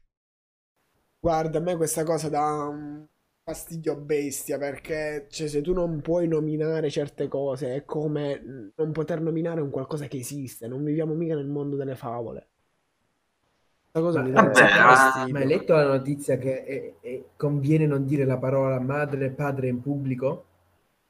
[1.20, 3.06] Guarda, a me questa cosa dà un
[3.44, 9.22] fastidio bestia perché cioè, se tu non puoi nominare certe cose è come non poter
[9.22, 10.68] nominare un qualcosa che esiste.
[10.68, 12.48] Non viviamo mica nel mondo delle favole.
[13.92, 17.24] Questa cosa ma, mi dà vabbè, ah, ma hai letto la notizia che è, è,
[17.36, 20.46] conviene non dire la parola madre e padre in pubblico?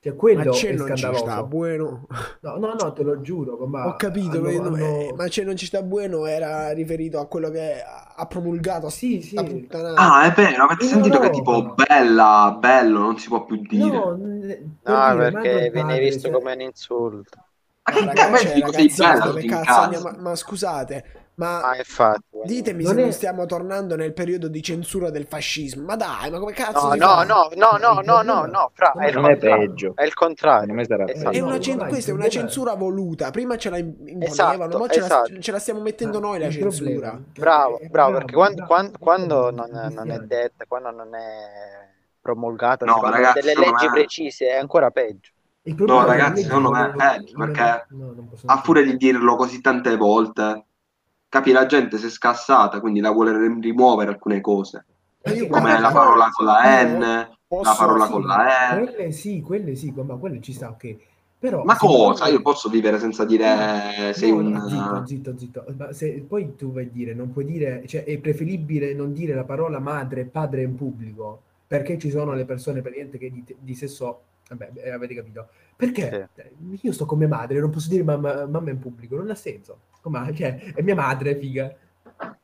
[0.03, 2.07] Cioè, Ma quello è c'è non ci sta, bueno.
[2.41, 5.27] No, no, no, te lo giuro, ma Ho capito, hanno- ma- no, hanno- eh, ma
[5.27, 9.67] c'è non ci sta bueno era riferito a quello che ha promulgato Sì, sì.
[9.95, 11.75] Ah, è vero, avete sentito che Europa.
[11.75, 13.89] tipo bella, bello, non si può più dire.
[13.95, 17.37] No, per No, dire e perché viene visto cioè- come un insulto.
[17.83, 20.15] Ma che Ma cazzo, dico, sei bella ma?
[20.19, 22.21] Ma scusate, ma Ah, infatti.
[22.43, 25.83] ditemi Non se è- non stiamo tornando nel periodo di censura del fascismo.
[25.85, 29.07] Ma dai, ma come cazzo No, no, no, no, no, no, no, no, fra, è
[29.07, 29.67] il Non è contrario.
[29.67, 29.93] peggio.
[29.95, 30.79] È il contrario.
[30.79, 31.29] Esatto.
[31.31, 33.31] È una cen- questa è una censura voluta.
[33.31, 35.39] Prima ce la im- imponevano, Esatto, mo ce la, esatto.
[35.39, 37.19] ce la stiamo mettendo noi la censura.
[37.33, 41.89] Bravo, eh, bravo, perché quando, quando- quando non, non è detta, quando non è
[42.21, 45.31] promulgata No, ragazzi, delle leggi me- precise, è ancora peggio.
[45.63, 47.85] No, è ragazzi, secondo me è peggio, perché
[48.45, 50.65] a furia di dirlo così tante volte,
[51.31, 54.85] capi, la gente si è scassata, quindi la vuole rim- rimuovere alcune cose.
[55.49, 58.83] Come la parola con la N, la posso- parola sì, con la E.
[58.83, 60.95] Quelle sì, quelle sì, ma quelle ci sta, ok.
[61.39, 62.27] Però Ma se cosa?
[62.27, 63.47] Io posso vivere senza dire
[64.07, 64.67] No, sei no, un...
[64.67, 65.65] zitto, zitto, zitto.
[65.75, 69.33] Ma se poi tu vai a dire, non puoi dire, cioè è preferibile non dire
[69.33, 73.43] la parola madre e padre in pubblico, perché ci sono le persone praticamente che di,
[73.57, 74.21] di sesso,
[74.55, 75.49] vabbè, eh, avete capito?
[75.75, 79.29] Perché eh, io sto con mia madre, non posso dire mamma, mamma in pubblico, non
[79.29, 79.79] ha senso.
[80.01, 81.73] Come, cioè, è mia madre, figa.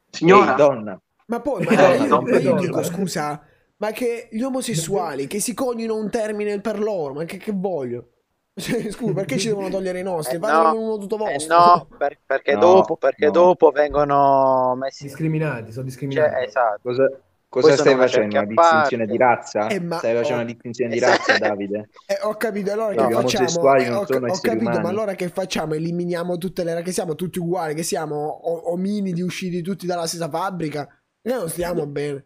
[0.09, 0.99] Signora, Ehi, donna.
[1.27, 2.59] Ma poi, ma Eh, io, ma io no.
[2.59, 3.41] dico, scusa,
[3.77, 8.11] ma che gli omosessuali che si coniano un termine per loro, ma che, che voglio?
[8.57, 10.37] Cioè, scusa, perché ci devono togliere i nostri?
[10.37, 11.55] Eh, Fatelo no, uno tutto Eh, vostro.
[11.55, 13.31] no, per- perché, No, dopo, perché no.
[13.31, 15.03] dopo vengono messi...
[15.03, 16.33] Discriminati, sono discriminati.
[16.33, 16.79] Cioè, esatto.
[16.81, 18.37] Cosa, Poi cosa stai facendo?
[18.37, 19.67] Una distinzione di razza?
[19.67, 20.43] Eh, ma- Stai facendo oh.
[20.43, 21.89] una distinzione di razza, Davide?
[22.05, 23.67] Eh, ho capito, allora No, che facciamo?
[23.75, 24.89] Eh, non ho, sono ho capito, ma umani.
[24.89, 25.73] allora che facciamo?
[25.73, 30.29] Eliminiamo tutte le che siamo tutti uguali, che siamo o- ominidi usciti tutti dalla stessa
[30.29, 30.87] fabbrica?
[31.23, 32.25] Noi non stiamo bene.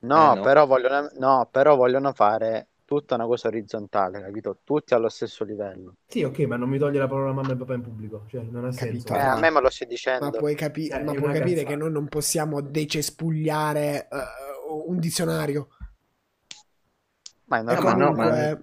[0.00, 0.40] No, Eh, no.
[0.40, 2.68] Però vogliono, no, però vogliono fare
[2.98, 4.60] tutta una cosa orizzontale, capito?
[4.64, 5.96] Tutti allo stesso livello.
[6.06, 8.64] Sì, ok, ma non mi toglie la parola mamma e papà in pubblico, cioè non
[8.64, 9.12] ha Capito.
[9.12, 9.14] senso.
[9.14, 10.24] Eh, a me me lo stai dicendo.
[10.26, 11.70] Ma puoi, capi- Eh, ma puoi capire cazzata.
[11.70, 14.16] che noi non possiamo decespugliare eh,
[14.86, 15.68] un dizionario.
[17.46, 17.94] Ma è ma normale.
[17.94, 18.58] no, comunque, ma-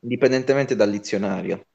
[0.00, 1.66] Indipendentemente dal dizionario.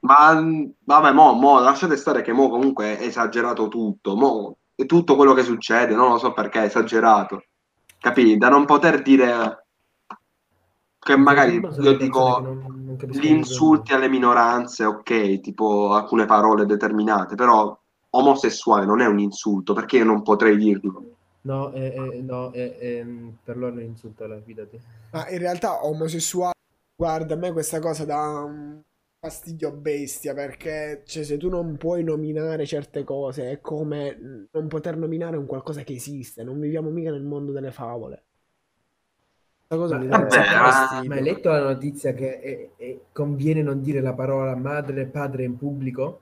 [0.00, 0.40] ma
[0.84, 5.32] vabbè, mo, mo, lasciate stare che mo comunque è esagerato tutto, mo, è tutto quello
[5.34, 7.44] che succede, non lo so perché è esagerato,
[7.98, 8.36] capì?
[8.36, 9.63] Da non poter dire
[11.04, 17.34] che magari io dico non- non gli insulti alle minoranze, ok, tipo alcune parole determinate,
[17.34, 17.76] però
[18.10, 21.02] omosessuale non è un insulto, perché io non potrei dirlo.
[21.42, 23.04] No, eh, eh, no, eh,
[23.42, 24.80] per loro è un insulto, alla fidati.
[25.12, 26.54] ma in realtà omosessuale,
[26.96, 28.80] guarda, a me questa cosa dà un
[29.20, 34.96] fastidio bestia perché cioè, se tu non puoi nominare certe cose è come non poter
[34.96, 36.42] nominare un qualcosa che esiste.
[36.44, 38.24] Non viviamo mica nel mondo delle favole.
[39.76, 41.08] Questa cosa Ma, mi vabbè, sacco ma- fastidio.
[41.08, 45.06] ma hai letto la notizia che è- è- conviene non dire la parola madre e
[45.06, 46.20] padre in pubblico?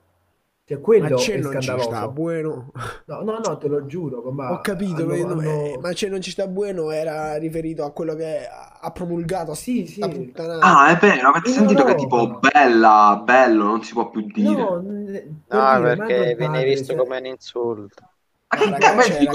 [0.65, 2.11] Cioè, Ma quello c'è è non ci sta, scandaloso.
[2.11, 2.71] bueno.
[3.05, 6.21] No, no, no, te lo giuro, ma Ho capito, hanno- ma- hanno- ma c'è non
[6.21, 8.47] ci sta bueno era riferito a quello che
[8.79, 10.01] ha promulgato Sì, sì.
[10.01, 12.39] Ah, è vero, avete In sentito che Europa.
[12.39, 14.49] tipo bella, bello, non si può più dire.
[14.49, 18.03] No, per No, dire, perché viene visto cioè- come un insulto.
[18.47, 19.27] Ma che Ragazzi,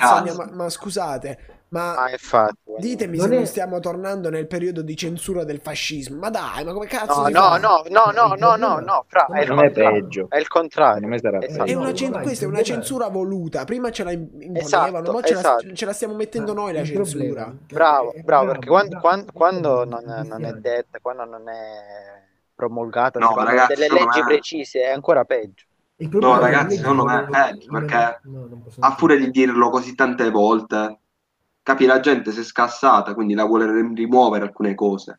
[0.00, 0.44] andiamo?
[0.52, 1.38] Ma scusate,
[1.72, 2.56] ma Ah, infatti.
[2.78, 6.18] ditemi Non se è- non stiamo tornando nel periodo di censura del fascismo.
[6.18, 9.42] Ma dai, ma come cazzo No, no, no, no, no, no, no, no, fra, è
[9.42, 10.02] il Non è contrario.
[10.02, 10.26] peggio.
[10.28, 11.14] È il contrario.
[11.14, 11.64] Esatto.
[11.64, 13.64] È una cen- questa è una censura voluta.
[13.64, 15.72] Prima ce la im- imponevano, Esatto, ce, la, esatto.
[15.74, 17.52] ce la stiamo mettendo noi la censura.
[17.70, 22.20] Bravo, bravo, perché quando, quando- quando non, non è detta, quando non è
[22.54, 25.64] promulgata No, ragazzi, delle leggi me- precise, è ancora peggio.
[25.96, 28.20] No, è ragazzi, secondo me è peggio, perché
[28.80, 30.98] a furia di dirlo così tante volte,
[31.62, 35.18] capi, la gente si è scassata, quindi la vuole rim- rimuovere alcune cose.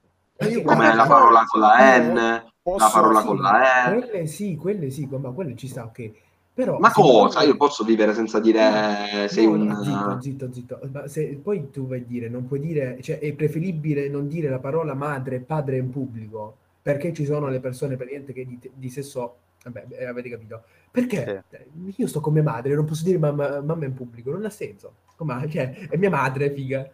[0.50, 4.00] Io Come la parola con la io N, la parola sì, con la E.
[4.00, 6.12] Quelle sì, quelle sì, ma quelle ci sta, ok.
[6.54, 7.42] Però Ma se cosa?
[7.42, 9.66] Io posso vivere senza dire sei No, un...
[9.66, 10.80] no, Zitto, zitto, zitto.
[10.92, 14.50] Ma se poi tu vai a dire, non puoi dire, cioè è preferibile non dire
[14.50, 18.60] la parola madre e padre in pubblico, perché ci sono le persone praticamente che di,
[18.72, 20.64] di sesso, vabbè, eh, avete capito.
[20.92, 24.46] Perché eh, io sto con mia madre, non posso dire mamma, mamma in pubblico, non
[24.46, 24.96] ha senso.
[25.16, 26.90] Come, cioè, è mia madre, figa.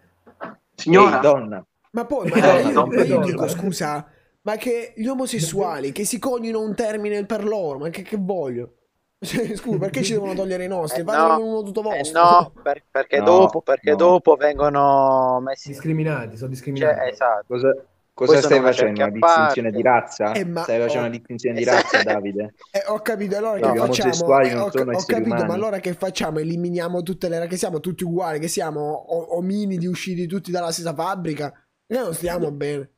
[0.75, 1.65] Signora, Ehi, donna.
[1.91, 4.07] Ma poi, Eh, ma io, ma io dico, scusa,
[4.41, 8.73] Ma che gli omosessuali che si coniino un termine per loro, ma che, che voglio?
[9.19, 11.01] Cioè, scusa, perché ci devono togliere i nostri?
[11.01, 12.21] Eh Fatelo no, uno tutto eh vostro.
[12.21, 13.95] no, per- perché, No, dopo, perché no.
[13.95, 15.69] dopo vengono messi...
[15.69, 16.99] Discriminati, sono discriminati.
[16.99, 17.45] Cioè, esatto.
[17.47, 17.88] Cosa, Poi
[18.25, 19.01] cosa sono stai facendo?
[19.01, 20.31] Una distinzione di razza?
[20.31, 21.07] Eh, ma- Stai facendo oh.
[21.07, 21.97] una distinzione di Esatto.
[21.97, 22.55] razza, Davide?
[22.71, 24.37] Eh, ho capito, allora No, che facciamo?
[24.41, 25.53] Eh, ho, ho capito, ma umani.
[25.53, 26.39] allora che facciamo?
[26.39, 30.93] Eliminiamo tutte le che siamo tutti uguali, che siamo o- ominidi usciti tutti dalla stessa
[30.93, 31.51] fabbrica?
[31.87, 32.91] Noi non stiamo bene.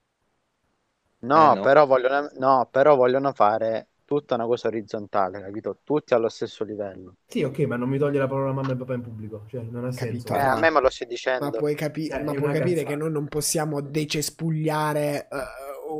[1.24, 1.62] No, Eh, no.
[1.62, 3.90] però vogliono, no, però vogliono fare
[4.20, 5.80] tutta una cosa orizzontale, capito?
[5.86, 7.16] Tutti allo stesso livello.
[7.26, 9.46] Sì, ok, ma non mi toglie la parola mamma e papà in pubblico.
[9.48, 10.28] Cioè, non ha senso.
[10.28, 10.34] Capito.
[10.34, 11.46] Eh, a me me lo stai dicendo.
[11.46, 12.90] Ma puoi, capi- Eh, ma puoi capire cazzata.
[12.90, 15.38] che noi non possiamo decespugliare eh,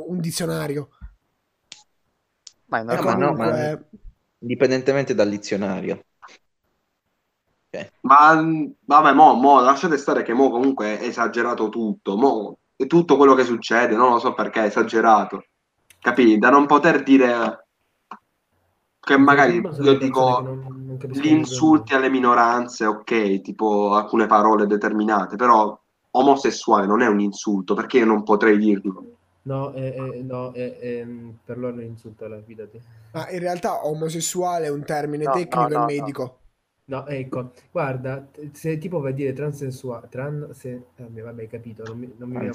[0.06, 0.90] un dizionario.
[2.66, 3.24] Ma è E ma normale.
[3.24, 3.88] no, ma- comunque,
[4.40, 6.02] Indipendentemente dal dizionario.
[8.02, 12.16] Ma mh, vabbè, mo, mo, lasciate stare che mo comunque è esagerato tutto.
[12.16, 15.44] Mo, è tutto quello che succede, non lo so perché è esagerato.
[16.00, 16.38] Capì?
[16.38, 17.61] Da non poter dire
[19.02, 24.66] che magari io dico non- non capiscono gli insulti alle minoranze, ok, tipo alcune parole
[24.66, 25.78] determinate, però
[26.12, 29.04] omosessuale non è un insulto, perché io non potrei dirlo.
[29.44, 32.80] No, eh, eh, no eh, per loro è un insulto alla fidati.
[33.12, 36.12] ma in realtà omosessuale è un termine No, tecnico no, e no, no.
[36.16, 36.40] medico.
[36.86, 41.84] No, ecco, guarda, se tipo vai a dire transensuale, tran, se, vabbè, vabbè, hai capito,
[41.84, 42.54] non mi, non mi viene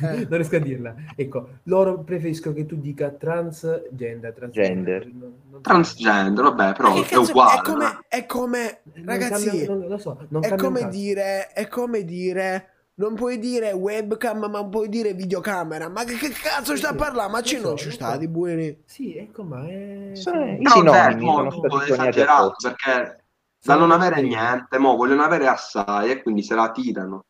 [0.00, 0.26] Eh.
[0.28, 0.94] Non riesco a dirla.
[1.14, 5.00] Ecco, loro preferiscono che tu dica transgender, transgender.
[5.02, 5.06] Gender.
[5.12, 5.60] Non- non.
[5.62, 7.58] Transgender, vabbè, però che è uguale.
[7.58, 8.00] È come, no?
[8.08, 12.68] è come- Non ragazzi, cambia- non- lo so, non è come dire, è come dire,
[12.94, 15.88] non puoi dire webcam, ma puoi dire videocamera.
[15.88, 17.30] Ma che, che cazzo sta a parlare?
[17.30, 18.82] Ma ci non ci sta di buoni.
[18.84, 20.10] Sì, ecco, ma è...
[20.14, 23.24] Sono- I sinonimi certo, sono stati esagerato perché
[23.64, 27.24] da non avere niente, mo vogliono avere assai e quindi se la tirano.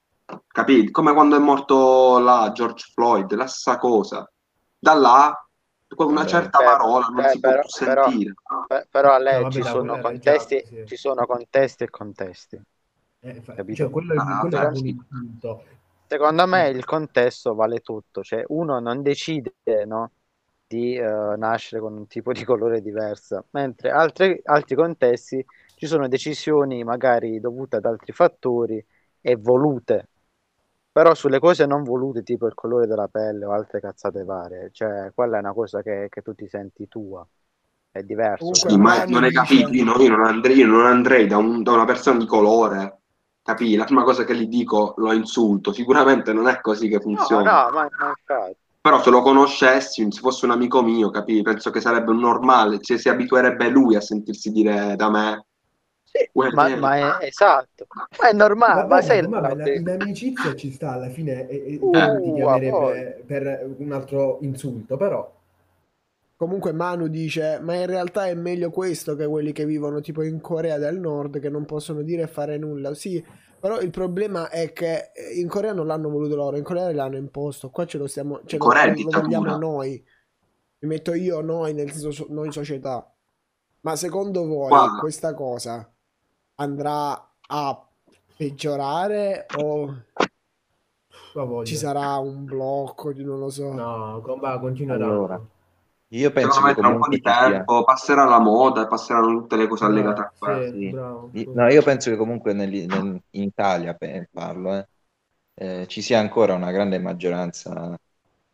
[0.47, 0.91] Capito?
[0.91, 4.31] Come quando è morto là George Floyd, la stessa cosa.
[4.79, 5.47] Da là,
[5.95, 6.29] con una Vabbè.
[6.29, 8.35] certa Beh, parola non beh, si può però- più però- sentire.
[8.67, 10.87] Pe- Però a lei No, vabbè, ci sono contesti, già, sì.
[10.87, 12.61] ci sono contesti e contesti.
[13.25, 13.43] Eh,
[13.75, 15.61] cioè, quello è, Ah, quello è però un.
[16.07, 19.55] Secondo me il contesto vale tutto, cioè uno non decide,
[19.87, 20.11] no,
[20.67, 21.03] di eh,
[21.37, 25.45] nascere con un tipo di colore diverso, mentre altri, altri contesti
[25.75, 28.85] ci sono decisioni magari dovute ad altri fattori
[29.23, 30.09] e volute,
[30.93, 35.11] però sulle cose non volute, tipo il colore della pelle o altre cazzate varie, cioè
[35.15, 37.27] quella è una cosa che, che tu ti senti tua,
[37.91, 38.57] è diverso.
[38.57, 41.63] Comunque, Sì, ma non hai capito, io, no- non andrei, io non andrei da, un-
[41.63, 43.03] da una persona di colore,
[43.43, 43.75] capì?
[43.77, 47.51] La prima cosa che gli dico lo insulto, sicuramente non è così che No, funziona.
[47.51, 48.59] no, ma, ma infatti.
[48.81, 51.41] Però se lo conoscessi, se fosse un amico mio, capì?
[51.43, 55.47] Penso che sarebbe normale, cioè si abituerebbe lui a sentirsi dire da me.
[56.13, 57.01] Sì, Guarda, ma, eh.
[57.01, 57.87] ma è esatto,
[58.21, 61.49] ma è normale, ma, Vabbè, sai, ma la- la- in amicizia ci sta alla fine
[61.49, 65.31] e, e Uh, ti a chiamerebbe per un altro insulto, però
[66.37, 70.41] Comunque Manu dice, ma in realtà è meglio questo che quelli che vivono tipo in
[70.41, 72.95] Corea del Nord che non possono dire e fare nulla.
[72.95, 73.25] Sì,
[73.61, 77.17] però il problema è che eh, in Corea non l'hanno voluto loro, in Corea l'hanno
[77.17, 77.71] imposto.
[77.71, 80.05] Qua ce lo stiamo, cioè, Corea lo, lo vogliamo noi.
[80.81, 83.09] Mi metto io, noi, nel senso so- noi società.
[83.83, 85.92] Ma secondo voi Qua- questa cosa
[86.63, 87.89] andrà a
[88.37, 89.95] peggiorare o
[91.63, 93.73] ci sarà un blocco di non lo so?
[93.73, 95.41] No, comba, continua Allora, da...
[96.13, 97.67] Io penso che tra un po' comunque di ci sia...
[97.67, 100.77] tempo passerà la moda e passeranno tutte le cose allegate a questo.
[100.79, 101.49] sì, sì.
[101.53, 104.89] No, io penso che comunque nel- nel- in Italia, pe- parlo, eh,
[105.83, 107.99] eh, ci sia ancora una grande maggioranza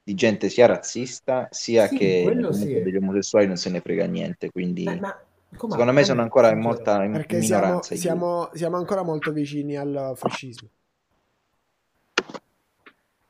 [0.03, 2.75] di gente sia razzista sia Sì, che sì.
[2.83, 4.51] degli omosessuali non se ne frega niente.
[4.51, 5.15] Quindi Ma- ma
[5.57, 5.77] com'è?
[5.77, 10.13] secondo me sono ancora in molta in Perché siamo, siamo, siamo ancora molto vicini al
[10.17, 10.69] fascismo.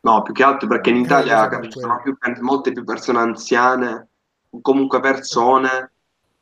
[0.01, 4.09] No, più che altro perché in Italia ci sono più- molte più persone anziane,
[4.63, 5.93] comunque persone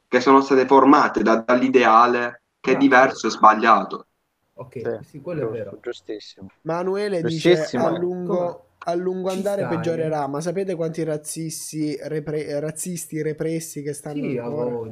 [0.09, 4.06] che sono state formate da- dall'ideale che è Ah, diverso e sbagliato.
[4.54, 5.80] Ok, Sì, sì, quello è vero.
[5.80, 6.49] giustissimo.
[6.62, 7.87] Manuele dice Giustissimo.
[7.87, 9.66] a lungo, a lungo andare stai.
[9.66, 14.83] peggiorerà, ma sapete quanti razzisti, repre- razzisti repressi che stanno Sì, ancora?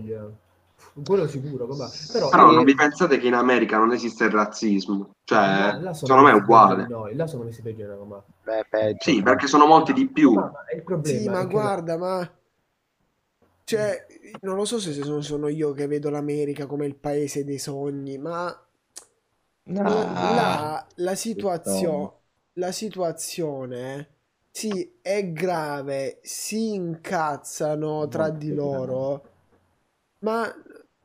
[1.05, 1.89] Quello sicuro, com'è.
[2.11, 5.11] Però, Però eh, non vi pensate che in America non esiste il razzismo?
[5.25, 5.39] Cioè,
[5.81, 6.87] là- sono secondo me è uguale.
[6.89, 8.19] Noi, là sono messi peggio di noi, com'è.
[8.45, 9.11] Beh, peggio.
[9.11, 10.33] Sì, perché sono molti di più.
[10.33, 12.39] Ma, ma il problema Sì, ma guarda, ma...
[13.65, 14.07] Cioè,
[14.43, 18.19] non lo so se sono, sono io che vedo l'America come il paese dei sogni,
[18.19, 18.55] ma
[19.67, 19.83] No,
[20.35, 22.21] la, la situazio-
[22.55, 24.09] la situazione
[24.51, 29.23] sì, è grave, si incazzano tra di loro,
[30.21, 30.53] ma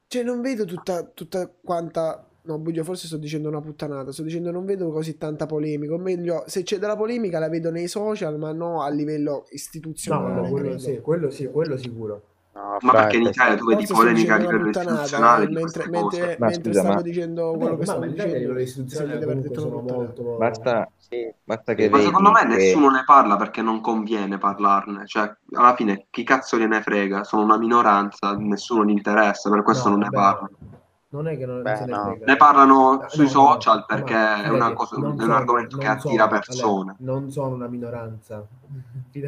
[0.09, 4.11] cioè, non vedo tutta, tutta quanta No, Bugia, forse sto dicendo una puttanata.
[4.11, 5.93] Sto dicendo non vedo così tanta polemica.
[5.93, 9.43] O meglio, se c'è della polemica la vedo nei social, ma no a livello No,
[9.51, 10.41] istituzionale.
[10.41, 10.79] no, quello credo.
[10.79, 12.23] sì, quello sì, quello sicuro.
[12.61, 16.47] No, Ma perché in Italia tu vedi polemica a livello istituzionale eh, mentre, mentre, Ma
[16.47, 18.53] mentre scusa, stavo ma- dicendo quello Beh, che stavo dicendo.
[18.53, 20.23] detto una sono molto...
[20.37, 21.33] Basta, sì.
[21.43, 25.05] basta che Ma vedi secondo me che- nessuno ne parla perché non conviene parlarne.
[25.05, 27.23] Cioè, alla fine, chi cazzo gliene frega?
[27.23, 30.49] Sono una minoranza, nessuno gli interessa, per questo No, non ne parlano.
[31.11, 32.03] Non è che non Beh, se ne no.
[32.03, 32.25] frega.
[32.25, 34.13] Ne parlano sui no, social no, perché
[34.43, 36.95] è, una cosa- è un sono- argomento che attira sono- persone.
[36.99, 38.45] Non sono una minoranza.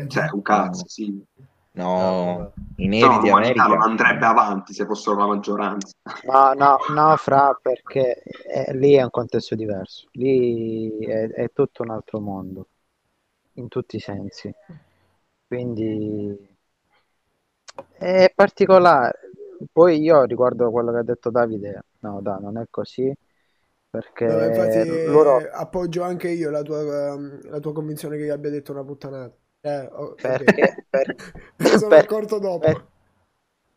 [0.08, 1.26] Cioè, un cazzo, sì.
[1.74, 3.82] No, i No, neri di l'umanità non America.
[3.82, 5.92] andrebbe avanti se fossero la maggioranza.
[6.24, 10.08] No, no, no, fra, perché eh, lì è un contesto diverso.
[10.14, 12.70] Lì è, è tutto un altro mondo,
[13.54, 14.54] in tutti i sensi.
[15.48, 16.38] Quindi
[17.98, 19.20] è particolare.
[19.72, 23.14] Poi io riguardo quello che ha detto Davide, no, dai, non è così,
[23.90, 25.44] perché No, infatti loro...
[25.44, 26.80] eh, appoggio anche io la tua,
[27.14, 29.36] ehm, la tua convinzione che io abbia detto una puttanata.
[29.64, 30.38] Eh, oh, è.
[30.44, 31.16] Perché, per-
[31.74, 32.68] sono per- accorto dopo.
[32.68, 32.82] per-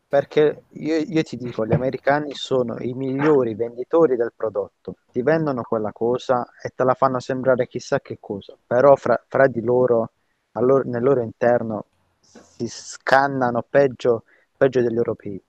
[0.07, 5.63] perché io, io ti dico, gli americani sono i migliori venditori del prodotto, ti vendono
[5.63, 10.11] quella cosa e te la fanno sembrare chissà che cosa, però fra, fra di loro,
[10.53, 11.85] loro- nel loro interno,
[12.19, 14.23] si scannano peggio,
[14.55, 15.41] peggio degli europei.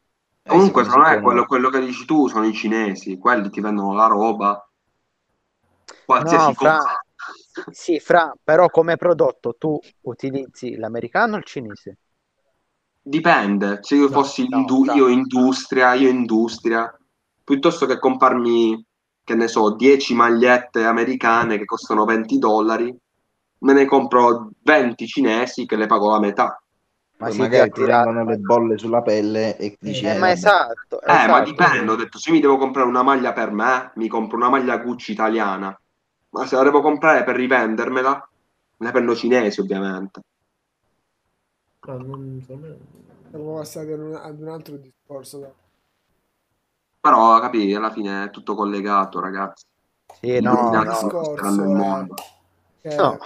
[0.44, 3.92] Eh, Comunque, me, sì, quello, quello che dici tu sono i cinesi, quelli ti vendono
[3.94, 4.66] la roba,
[6.04, 6.96] qualsiasi No, fra, cosa.
[7.70, 11.98] Sì, fra, però come prodotto tu utilizzi l'americano o il cinese?
[13.02, 16.92] Dipende, se io No, fossi no, indu- fra- io industria, io industria,
[17.44, 18.84] piuttosto che comprarmi,
[19.22, 22.94] che ne so, 10 magliette americane che costano 20 dollari,
[23.58, 26.60] me ne compro 20 cinesi che le pago la metà.
[27.18, 30.14] Ma si magari ti attira- vengono le bolle sulla pelle e dici, Eh, Eh, eh,
[30.14, 31.40] ma esatto, Eh, ma esatto.
[31.40, 34.76] dipende, ho detto, se mi devo comprare una maglia per me, mi compro una maglia
[34.78, 35.78] Gucci italiana,
[36.36, 38.28] ma se la devo comprare per rivendermela,
[38.78, 40.20] me la prendo cinesi, ovviamente.
[41.86, 45.38] No, non, secondo me- Siamo passati ad un, ad un altro discorso.
[45.38, 45.50] dai.
[47.00, 49.64] Però, capi, alla fine è tutto collegato, ragazzi.
[50.20, 52.06] Sì, no, no, discorso, eh.
[52.82, 53.18] Cioè, no.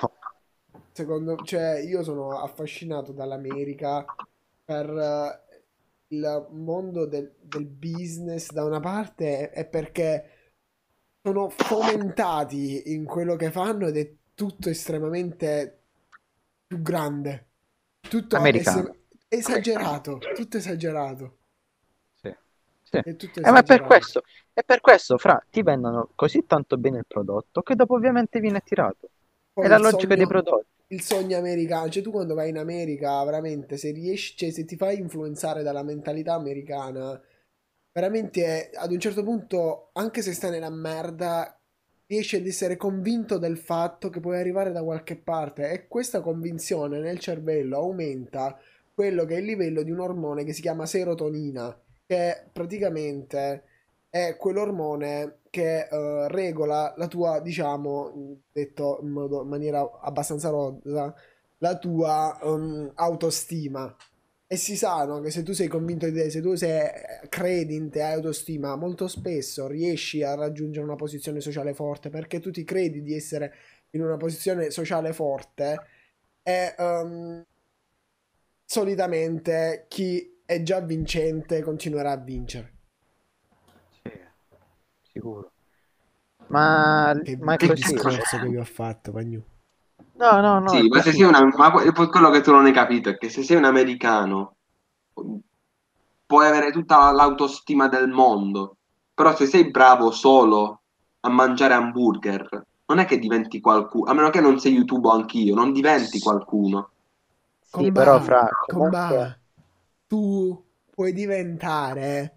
[0.93, 4.07] Secondo, cioè, io sono affascinato dall'America
[4.65, 5.65] per eh,
[6.09, 10.40] il mondo del, del business da una parte e perché
[11.23, 15.83] sono fomentati in quello che fanno ed è tutto estremamente
[16.67, 17.49] più grande.
[18.01, 18.89] Tutto Americano.
[19.29, 21.39] es- esagerato, tutto esagerato.
[22.15, 22.35] Sì.
[22.83, 22.97] Sì.
[23.03, 23.85] È tutto Eh, ma è per esagerato.
[23.85, 24.23] questo,
[24.53, 28.59] è per questo, fra, ti vendono così tanto bene il prodotto che dopo ovviamente viene
[28.59, 29.11] attirato.
[29.53, 30.69] Poi È la logica sogno- dei prodotti.
[30.89, 34.77] il sogno americano, cioè tu quando vai in America, veramente, se riesci, cioè se ti
[34.77, 37.21] fai influenzare dalla mentalità americana,
[37.93, 41.61] veramente ad un certo punto, anche se stai nella merda,
[42.07, 46.99] riesci ad essere convinto del fatto che puoi arrivare da qualche parte e questa convinzione
[46.99, 48.59] nel cervello aumenta
[48.93, 53.65] quello che è il livello di un ormone che si chiama serotonina, che praticamente
[54.11, 61.15] è quell'ormone che eh, regola la tua, diciamo, detto in, modo- in maniera abbastanza rozza,
[61.59, 63.95] la tua ehm, autostima.
[64.53, 66.81] E si sa, no, che se tu sei convinto di te, se tu sei,
[67.29, 72.41] credi in te, hai autostima, molto spesso riesci a raggiungere una posizione sociale forte perché
[72.41, 73.55] tu ti credi di essere
[73.91, 75.79] in una posizione sociale forte
[76.43, 77.45] e ehm,
[78.65, 82.73] solitamente chi è già vincente continuerà a vincere.
[84.03, 84.11] Sì,
[85.13, 85.53] sicuro.
[86.49, 89.43] Ma, Che, ma che discorso che vi ho fatto, Pagnu.
[90.21, 90.77] No, no, no.
[90.77, 93.43] Sì, ma se sei una, ma quello che tu non hai capito è che se
[93.43, 94.57] sei un americano
[96.27, 98.77] puoi avere tutta l'autostima del mondo,
[99.13, 100.83] però se sei bravo solo
[101.21, 105.55] a mangiare hamburger, non è che diventi qualcuno, a meno che non sei YouTube anch'io,
[105.55, 106.91] non diventi qualcuno.
[107.61, 109.41] Sì, Comba, però fra comba, comunque
[110.07, 112.37] tu puoi diventare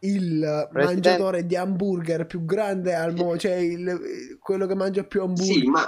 [0.00, 5.22] il Presidente- mangiatore di hamburger più grande al mondo, cioè il- quello che mangia più
[5.22, 5.54] hamburger.
[5.54, 5.84] Sì, ma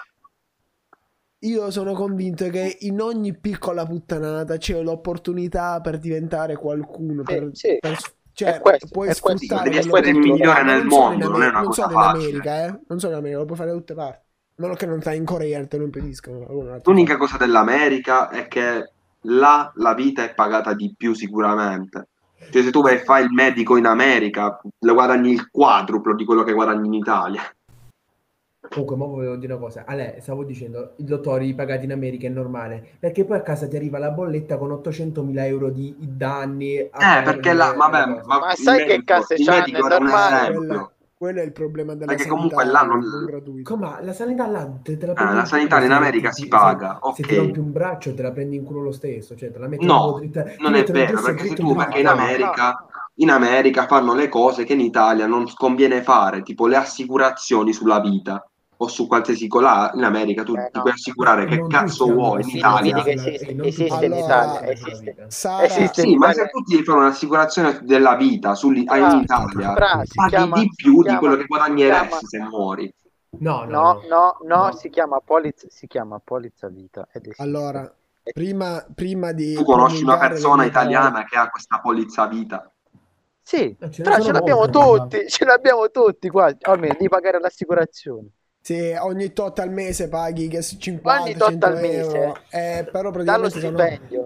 [1.41, 7.51] Io sono convinto che in ogni piccola puttanata c'è l'opportunità per diventare qualcuno, Sì, per,
[7.53, 7.79] sì.
[7.81, 7.99] per-
[8.33, 11.67] cioè, questo, puoi sfruttare Devi essere il migliore nel non mondo, non è una non
[11.67, 12.25] cosa in facile.
[12.27, 12.81] America, eh?
[12.89, 14.25] Non solo in America, lo puoi fare da tutte parti.
[14.59, 16.81] A meno che non stai in Corea te lo impediscono.
[16.85, 22.09] L'unica cosa dell'America è che là la vita è pagata di più sicuramente.
[22.51, 26.25] Cioè se tu vai e fai il medico in America, le guadagni il quadruplo di
[26.25, 27.43] quello che guadagni in Italia.
[28.69, 29.85] Comunque, ma volevo dire una cosa.
[29.87, 33.77] Ale, stavo dicendo, i dottori pagati in America è normale, perché poi a casa ti
[33.77, 36.77] arriva la bolletta con 800.000 euro di danni.
[36.77, 36.91] Eh,
[37.25, 39.61] perché là, vabbè, ma, Ma sai che case il c'hanno?
[39.61, 40.91] medico È normale.
[41.19, 43.63] Quello è il problema della Perché sanità comunque là non-.
[43.63, 46.29] Come la sanità là te, te la Eh, prendi la in sanità in se- America
[46.29, 47.27] se- si se- paga, Se ok.
[47.27, 49.87] ti rompi un braccio te la prendi in culo lo stesso, cioè te la metti
[49.87, 54.13] No, dritta- Non è vero, perché se tu, perché in no, America, in America fanno
[54.15, 58.47] le cose che in Italia non conviene fare, tipo le assicurazioni sulla vita
[58.79, 59.91] o su qualsiasi cosa.
[59.95, 60.81] In America tu Eh, ti no.
[60.83, 63.05] puoi assicurare che Non cazzo vuoi in Italia.
[63.07, 65.11] esiste- in Italia, esiste.
[65.13, 65.31] vita.
[65.31, 66.03] Sara, Esiste.
[66.03, 69.75] Sì, ma Italia- se tu ti devi fare un'assicurazione della vita sul- Fra- in Italia,
[69.77, 72.95] paghi chiama- di più si di chiama- quello che guadagneresti se muori.
[73.39, 74.73] No, no, No, no, no, No.
[74.73, 77.07] si chiama polizza, si chiama polizza vita.
[77.37, 77.93] allora,
[78.33, 82.71] prima, prima di Tu conosci una persona italiana che ha questa polizza vita?
[83.43, 88.29] Sì, Eh, ce però ce l'abbiamo tutti, ce l'abbiamo tutti qua, almeno di pagare l'assicurazione.
[88.67, 91.99] Sì, ogni tot al mese paghi che s- 50 Ogni tot 100 al mese.
[92.01, 92.37] euro.
[92.51, 93.79] Eh, però praticamente sono,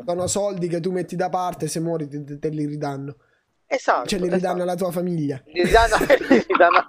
[0.07, 3.17] sono soldi che tu metti da parte se muori te, te- li ridanno.
[3.67, 4.09] Esatto.
[4.09, 4.63] Cioè li ridanno esatto.
[4.63, 5.43] alla tua famiglia.
[5.45, 6.87] Li ridanno, li ridanno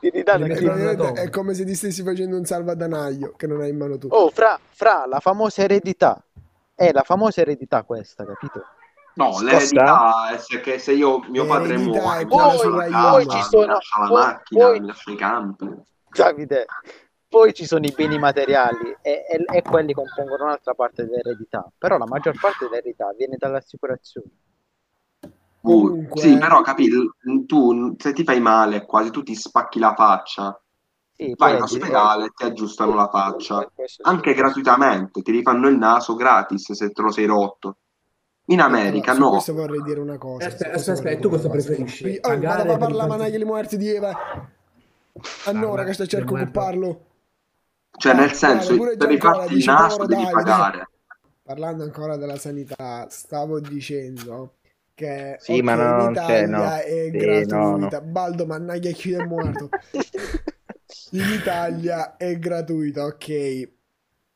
[0.00, 1.14] li ridanno, ridanno praticamente dopo.
[1.20, 4.06] è come se ti stessi facendo un salvadanaio che non hai in mano tu.
[4.08, 6.22] Oh, fra, fra la famosa eredità.
[6.76, 8.64] È la famosa eredità questa, capito?
[9.14, 12.28] No, l'eredità è se, che se io, mio padre muore, Io.
[12.90, 13.78] casa, Poi ci sono- la
[14.08, 15.70] poi- macchina, poi- mi lascia i campi.
[16.08, 16.66] Davide.
[17.28, 21.66] Poi ci sono i beni materiali e, e- e quelli compongono un'altra parte dell'eredità.
[21.78, 24.26] Però la maggior parte dell'eredità viene dall'assicurazione.
[25.60, 27.14] Uh, Comunque- sì, però capito,
[27.46, 30.60] tu se ti fai male quasi tu ti spacchi la faccia,
[31.12, 33.66] Sì, vai poi in ospedale e ti aggiustano la faccia,
[34.02, 37.76] anche gratuitamente, ti rifanno il naso gratis se te lo sei rotto.
[38.46, 39.30] In America Allora, no.
[39.32, 40.46] questo vorrei dire una cosa.
[40.46, 42.18] Aspetta, questo aspetta, vorrei tu cosa preferisci?
[42.22, 44.50] Oh, vado a per parlare i la managlia di muerti di Eva.
[45.46, 47.06] Annora che sto cerco di occuparlo.
[47.96, 50.42] Cioè, Ah, nel senso, pure il dice, naso, povero devi Davide.
[50.42, 50.88] pagare.
[51.42, 54.54] Parlando ancora della sanità, stavo dicendo
[54.94, 56.64] che Sì, ma in non Italia c'è, no.
[56.76, 58.00] è Sì, gratuita.
[58.00, 59.68] no, Baldo Mannaglia chi è morto.
[61.12, 63.70] In Italia è gratuita, ok.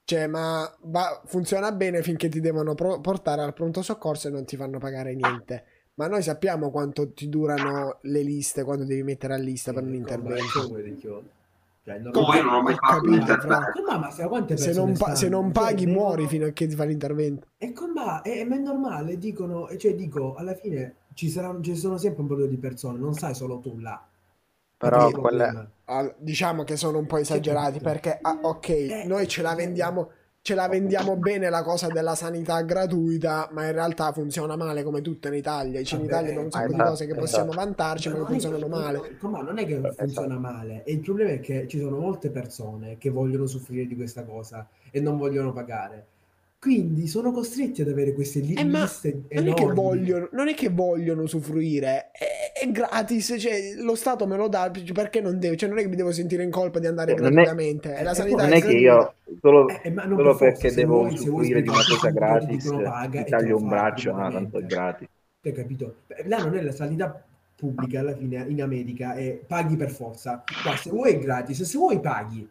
[0.07, 4.45] Cioè, ma va- funziona bene finché ti devono pro- portare al pronto soccorso e non
[4.45, 5.64] ti fanno pagare niente.
[5.95, 9.95] Ma noi sappiamo quanto ti durano le liste quando devi mettere a lista per un
[9.95, 10.61] intervento.
[11.83, 13.71] Cioè, non- Poi non ho mai fatto capito, l'intervento.
[13.85, 16.47] Come ma se quante Se persone non, pa- se non Cioè, paghi, devono- muori fino
[16.47, 17.47] a che ti fa l'intervento.
[17.59, 21.99] E come è, ma è normale, dicono, cioè dico, alla fine ci saranno, ci sono
[21.99, 24.01] sempre un po' di persone, non sai solo tu là.
[24.77, 25.71] Però quella-.
[25.85, 29.57] Al- diciamo che sono un po' esagerati perché, ah, ok, Eh, noi ce la eh,
[29.57, 30.11] vendiamo,
[30.43, 35.01] ce la vendiamo bene la cosa della sanità gratuita, ma in realtà funziona male come
[35.01, 35.83] tutto in Italia.
[35.83, 37.65] Cioè, in Italia abbiamo un sacco di esatto, cose che possiamo esatto.
[37.65, 39.17] vantarci, ma che- funzionano male.
[39.19, 42.99] Com'è, non è che funziona male, e il problema è che ci sono molte persone
[42.99, 46.07] che vogliono soffrire di questa cosa e non vogliono pagare.
[46.66, 50.48] Quindi sono costretti ad avere queste li- Eh, ma liste Non è, che vogliono, non
[50.48, 55.38] è che vogliono usufruire, è, è gratis, cioè lo Stato me lo dà, perché non
[55.38, 55.57] deve?
[55.57, 57.96] Cioè non è che mi devo sentire in colpa di andare Eh, non è- gratuitamente,
[57.96, 60.35] e la eh, sanità Non è è che io solo, Eh, ma non solo per
[60.35, 63.35] forza, perché devo vuoi- se vuoi usufruire di una cosa gratis dicono paga ti e
[63.35, 64.66] taglio un braccio, ah, tanto è automaticamente.
[64.66, 65.09] gratis.
[65.42, 66.02] Hai capito?
[66.24, 67.24] Là non è la sanità
[67.55, 70.42] pubblica alla fine in America, è paghi per forza.
[70.62, 72.48] Qua se vuoi è gratis, se vuoi paghi.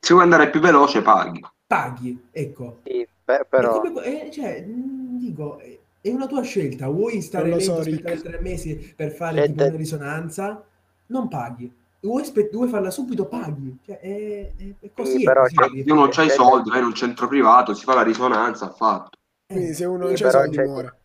[0.00, 1.40] Se vuoi andare più veloce, paghi.
[1.68, 2.80] Paghi, ecco.
[2.84, 6.88] Sì, È però come- è- cioè, mh, dico, è- è una tua scelta.
[6.88, 8.26] Vuoi stare lento, so, aspettare Rick.
[8.26, 10.64] tre mesi per fare tipo una risonanza?
[11.06, 11.70] Non paghi.
[12.00, 13.26] Vuoi, aspe- vuoi farla subito?
[13.26, 13.78] Paghi.
[13.84, 15.16] Cioè, è, è- è così.
[15.18, 16.26] Sì, è però così, devi Se uno non fare.
[16.28, 19.10] c'ha i soldi, vai in un centro privato, si fa la risonanza, ha fatto.
[19.46, 20.98] Quindi se uno Sì, non c'ha i soldi c'è- muore.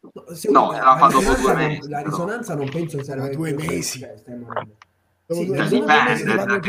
[0.00, 3.04] No, se No, la fa dopo risonanza due non- mesi, La risonanza non penso che
[3.04, 3.98] serve due mesi?
[4.00, 4.14] Cioè.
[4.26, 6.60] Dopo Sì, due, cioè, dopo due dipende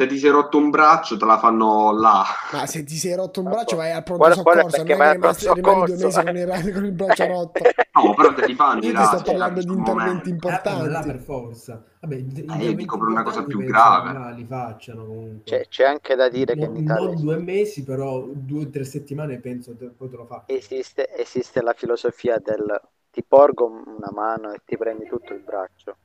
[0.00, 2.24] Se ti sei rotto un braccio, te la fanno là.
[2.52, 4.96] Ma se ti sei rotto un braccio vai al pronto è soccorso, perché non è
[4.96, 7.64] vai che al rimasti- pronto rimani due mesi con il, con il braccio rotto.
[7.92, 10.30] No, però te li fanno Io ti sto radi, parlando di un interventi.
[10.30, 10.48] Eh, ma
[10.88, 11.06] là importanti.
[11.12, 11.84] per forza.
[12.00, 12.32] Vabbè, i
[12.62, 14.12] io dico per una cosa importanti più grave.
[14.12, 15.42] là li facciano comunque.
[15.44, 18.70] c'è, c'è anche da dire che No- in Italia non due mesi, però due o
[18.70, 20.44] tre settimane penso te, poi te lo fa.
[20.46, 25.96] esiste, esiste la filosofia del ti porgo una mano e ti prendi tutto il braccio.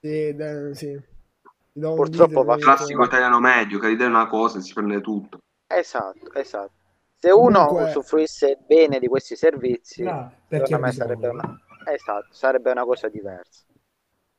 [0.00, 0.34] Sì,
[0.74, 1.11] sì.
[1.72, 5.38] Purtroppo va- Classico italiano medio, che gli dai una cosa e si prende tutto.
[5.66, 6.72] Esatto, esatto.
[7.18, 10.02] Se uno Comunque- usufruisse bene di questi servizi,
[10.48, 11.56] secondo me sarebbe una,
[11.92, 13.64] esatto, sarebbe una cosa diversa.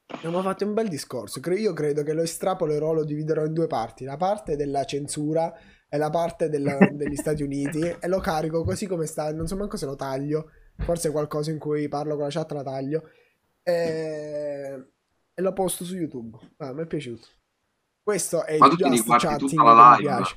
[0.08, 1.40] Abbiamo fatto un bel discorso.
[1.54, 5.52] Io credo che lo estrapolerò, lo dividerò in due parti: la parte della censura
[5.90, 7.80] e la parte della- degli Stati Uniti.
[7.82, 9.32] E lo carico così come sta.
[9.34, 10.52] Non so manco se lo taglio.
[10.78, 13.10] Forse qualcosa in cui parlo con la chat la taglio.
[13.64, 14.88] E,
[15.36, 16.38] e lo posto su YouTube.
[16.58, 17.28] Ah, mi è piaciuto.
[18.04, 20.10] Questo è Ma il just chatting la mi live?
[20.10, 20.36] piace.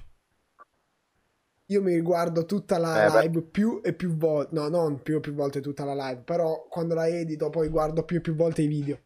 [1.66, 3.22] io mi riguardo tutta la Eh, beh.
[3.22, 6.66] live più e più volte, no, non più e più volte tutta la live, però
[6.68, 8.98] quando la edito poi guardo più e più volte i video.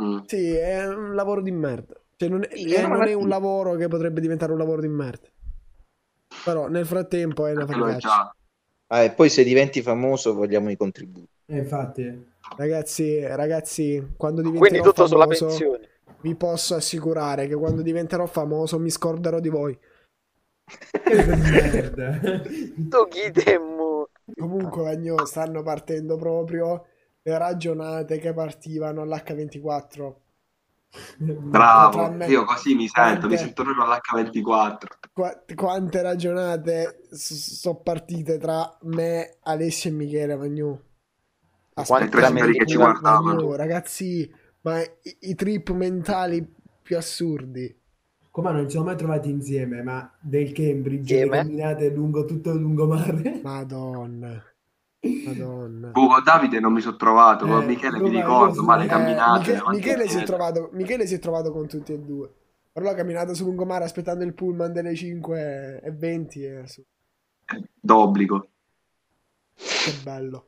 [0.00, 0.26] Mm.
[0.26, 2.00] Sì, è un lavoro di merda.
[2.16, 4.88] Cioè, non è, Sì, eh, non è un lavoro che potrebbe diventare un lavoro di
[4.88, 5.28] merda.
[6.42, 8.08] Però nel frattempo è una figaccia.
[8.08, 8.34] già.
[8.88, 11.30] Ah, e poi se diventi famoso vogliamo i contributi.
[11.50, 15.88] Eh, infatti, Ragazzi, ragazzi, quando Quindi diventerò tutto sulla famoso, pensione.
[16.20, 19.78] vi posso assicurare che quando diventerò famoso mi scorderò di voi.
[23.32, 24.08] temo?
[24.36, 26.84] Comunque, Vagno, stanno partendo proprio
[27.22, 30.14] le ragionate che partivano all'H24.
[31.18, 34.86] Tra Bravo, me- io così mi sento, mi quante- sento proprio all'H24.
[35.12, 40.86] Qua- quante ragionate sono partite tra me, Alessio e Michele Vagnu?
[41.86, 43.54] Quanti Aspetta, amici che ci guardavano.
[43.56, 44.30] ragazzi,
[44.62, 46.46] ma i, i trip mentali
[46.82, 47.76] più assurdi.
[48.30, 51.36] Come non ci siamo mai trovati insieme, ma del Cambridge, Insieme?
[51.38, 53.40] camminate lungo tutto il lungomare.
[53.42, 54.42] Madonna,
[55.24, 55.90] madonna.
[55.92, 58.88] Con Davide non mi sono trovato, con Eh, Michele come mi ricordo, ma le eh,
[58.88, 59.38] camminate.
[59.38, 62.32] Miche- le quante Michele, si trovato, Michele si è trovato con tutti e due.
[62.72, 66.84] Però la camminata su lungomare aspettando il pullman delle 5 e 20 è su-
[67.80, 68.48] D'obbligo.
[69.54, 70.46] che bello.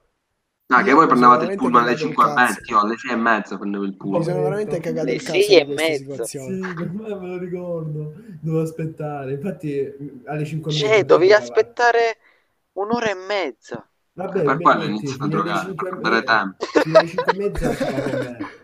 [0.73, 2.81] Ah, che voi mi prendevate il pullman alle veramente 5 e cagato il 20, io
[2.81, 4.23] alle 6 e mezza prendevo il Mi pullman.
[4.23, 5.99] sono veramente cagato Le il cazzo e in questa mezza.
[6.25, 6.55] situazione.
[6.55, 8.13] Sì, me lo ricordo.
[8.41, 9.33] Dovevo aspettare.
[9.33, 9.93] Infatti,
[10.27, 10.87] alle 5 e mezza.
[10.87, 11.99] Cioè, dovevi aspettare
[12.75, 13.85] un'ora e mezza.
[14.13, 16.39] Vabbè, per mi quello metti, inizio a fino alle giocare, 5 e per dare mezza-
[16.39, 16.99] tempo.
[16.99, 18.49] Alle 5 e mezza.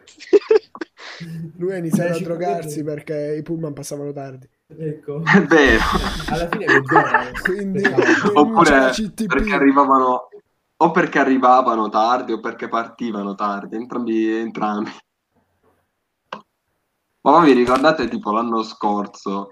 [1.56, 4.48] Lui ha iniziato a drogarsi perché i pullman passavano tardi.
[4.78, 5.22] Ecco.
[5.24, 5.80] È vero.
[6.28, 7.30] Alla fine mezz'ora.
[7.42, 8.32] Quindi Aspettavo.
[8.32, 8.92] denuncia Oppure
[9.26, 10.28] perché arrivavano
[10.78, 14.90] o perché arrivavano tardi o perché partivano tardi, entrambi entrambi.
[17.20, 19.50] Ma voi vi ricordate tipo l'anno scorso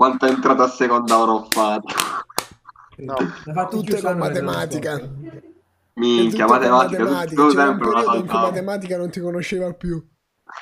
[0.00, 1.94] quanta entrata a seconda ora ho fatto?
[2.96, 3.16] No.
[3.82, 4.98] Giussano con matematica.
[5.92, 7.42] Minchia, tutto con matematica, matematica.
[7.42, 10.08] tutto C'era sempre periodo in cui matematica non ti conosceva più.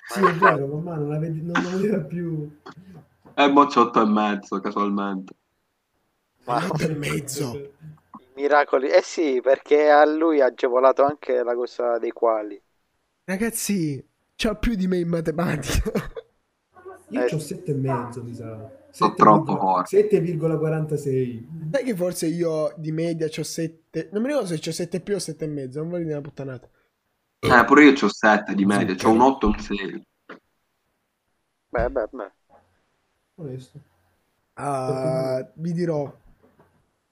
[0.09, 2.59] Sì, è vero, mamma non la vedi, non la vedeva più.
[3.35, 5.35] E mo c'ho otto e mezzo, casualmente.
[6.45, 7.71] Ma e mezzo.
[8.39, 8.89] Miracoli.
[8.89, 12.61] Eh sì, perché a lui ha agevolato anche la cosa dei quali.
[13.25, 14.03] Ragazzi,
[14.37, 15.91] c'ha più di me in matematica.
[17.11, 17.35] Io Eh.
[17.35, 18.71] ho 7 e mezzo, mi sa.
[18.91, 19.97] Sono troppo forte.
[19.97, 21.71] 7,46.
[21.71, 24.09] Sai che forse io di media c'ho 7.
[24.13, 25.81] Non mi ricordo se c'ho 7 più o 7 e mezzo.
[25.81, 26.69] Non voglio dire una puttanata.
[27.41, 30.07] Eh, pure io c'ho 7 di media, c'ho un 8 e un 6.
[31.73, 32.31] Beh, beh, beh.
[33.37, 33.79] Onesto.
[34.55, 36.13] Ah, vi dirò.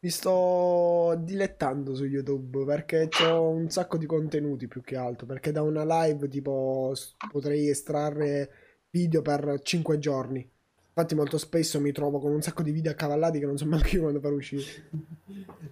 [0.06, 5.26] Mi sto dilettando su YouTube perché ho un sacco di contenuti più che altro.
[5.26, 6.92] Perché da una live tipo
[7.32, 8.48] potrei estrarre
[8.88, 10.48] video per 5 giorni.
[10.86, 13.88] Infatti molto spesso mi trovo con un sacco di video accavallati che non so manco
[13.88, 14.62] io quando far uscire.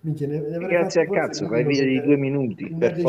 [0.01, 3.01] Minchia, ne, ne Grazie forse cazzo, fai video di due minuti, per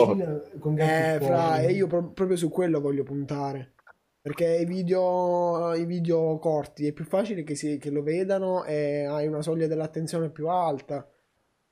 [0.60, 3.74] con Eh, fra, e io pro- proprio su quello voglio puntare.
[4.22, 9.06] Perché i video, i video corti è più facile che, si- che lo vedano e
[9.06, 11.08] hai una soglia dell'attenzione più alta,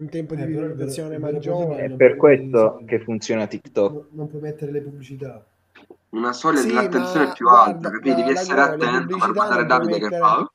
[0.04, 1.86] un tempo di Eh, visualizzazione maggiore.
[1.86, 3.92] È per questo che funziona TikTok.
[3.92, 5.44] Non, non puoi mettere le pubblicità.
[6.10, 8.16] Una soglia Sì, dell'attenzione più alta, capito?
[8.16, 10.52] Devi la essere attento per guardare non puoi Davide che mettere- fa.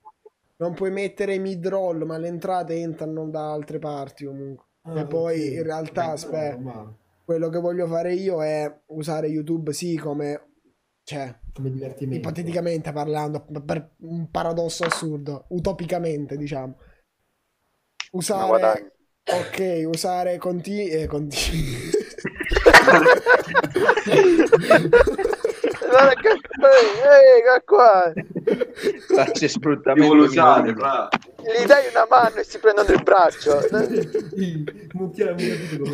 [0.61, 4.67] Non puoi mettere mid-roll, ma le entrate entrano da altre parti comunque.
[4.83, 5.53] Ah, e poi ok.
[5.55, 10.43] in realtà, aspetta, quello che voglio fare io è usare YouTube, sì, come...
[11.03, 12.19] Cioè, come divertimento.
[12.19, 16.77] ipoteticamente parlando, per un paradosso assurdo, utopicamente diciamo,
[18.13, 18.98] usare.
[19.33, 21.07] Ok, usare continui, eh.
[25.89, 26.37] Guarda che-
[27.65, 28.13] qua.
[29.49, 30.73] Sfruttamento voglio usare.
[30.73, 33.61] Gli dai una mano e si prendono il braccio.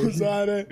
[0.07, 0.67] usare,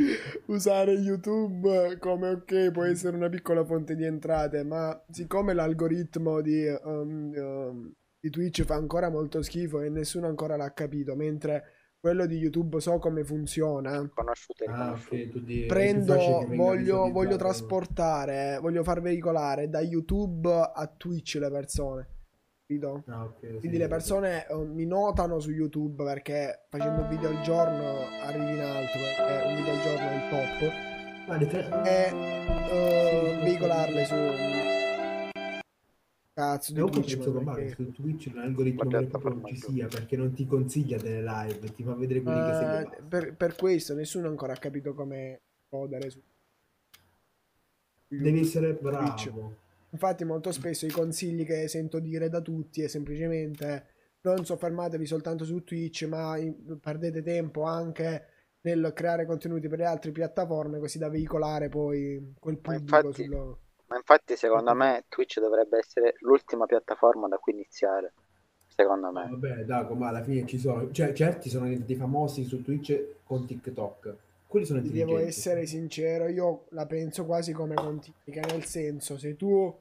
[0.46, 6.66] usare YouTube come ok, può essere una piccola fonte di entrate, ma siccome l'algoritmo di,
[6.84, 11.64] um, um, di Twitch fa ancora molto schifo e nessuno ancora l'ha capito, mentre
[12.02, 14.10] quello di YouTube so come funziona.
[14.12, 15.22] Conosciute, Ah, riconosciute.
[15.22, 21.36] ok, tu di- è prendo, voglio, voglio trasportare, voglio far veicolare da YouTube a Twitch
[21.36, 22.08] le persone.
[22.66, 23.04] Capito?
[23.06, 23.58] Ah, ok, sì.
[23.58, 28.50] Quindi le persone eh, mi notano su YouTube perché facendo un video al giorno arrivi
[28.52, 31.28] in alto, perché un video al giorno è il top.
[31.28, 32.10] Ma le tre- E
[32.72, 34.14] eh, veicolarle su
[36.34, 37.16] cazzo di È un Twitch.
[37.16, 41.22] pezzo ma con perché- su Twitch l'algoritmo non ci sia perché non ti consiglia delle
[41.22, 42.96] live, ti fa vedere quelli che segui.
[42.98, 46.20] Eh, per, per questo nessuno ancora ha capito come codere su
[48.08, 49.30] Devi essere Twitch.
[49.30, 49.56] bravo.
[49.90, 53.86] Infatti molto spesso i consigli che sento dire da tutti è semplicemente
[54.22, 58.26] non soffermatevi soltanto su Twitch, ma in- perdete tempo anche
[58.62, 63.58] nel creare contenuti per le altre piattaforme, così da veicolare poi quel pubblico infatti- sullo...
[63.92, 68.14] Ma infatti, secondo me, Twitch dovrebbe essere l'ultima piattaforma da cui iniziare.
[68.66, 69.28] Secondo me.
[69.28, 73.44] vabbè, Dago, ma alla fine ci sono, cioè certi sono diventati famosi su Twitch con
[73.44, 74.14] TikTok.
[74.46, 79.78] Quelli sono devo essere sincero, io la penso quasi come Contica, nel senso, se tu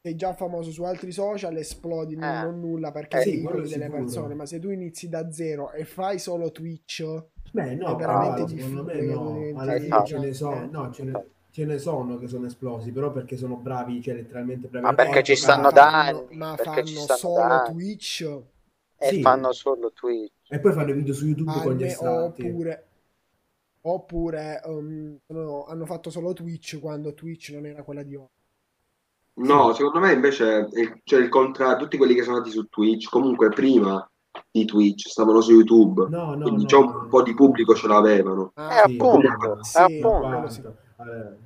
[0.00, 2.42] sei già famoso su altri social, esplodi non, Eh.
[2.42, 3.90] non nulla perché Eh, sei sì, delle sicuro.
[3.92, 7.04] persone, ma se tu inizi da zero e fai solo Twitch,
[7.52, 9.60] Beh, no, È veramente però, secondo me difficile no.
[9.60, 13.12] Alla fine ce ne sono, no, ce ne, ce ne sono che sono esplosi, però
[13.12, 14.84] perché sono bravi, cioè letteralmente bravi.
[14.84, 17.62] Ma perché ci stanno ma da fanno, anni, ma perché ci fanno stanno solo.
[17.72, 18.42] Twitch
[18.98, 19.20] E Sì.
[19.22, 20.32] fanno solo Twitch.
[20.48, 22.42] E poi fanno i video su YouTube con gli estratti.
[22.42, 22.86] oppure,
[23.82, 28.28] oppure um, sono- hanno fatto solo Twitch quando Twitch non era quella di ora.
[29.36, 30.68] No, secondo me invece
[31.02, 34.08] c'è il contrario, tutti quelli che sono andati su Twitch, comunque prima
[34.50, 37.08] di Twitch stavano su YouTube, No, no, quindi no, già un no.
[37.08, 38.52] po' di pubblico ce l'avevano.
[38.54, 40.76] Ah, Eh, sì, appunto, sì, eh, appunto.
[40.96, 41.36] Vabbè,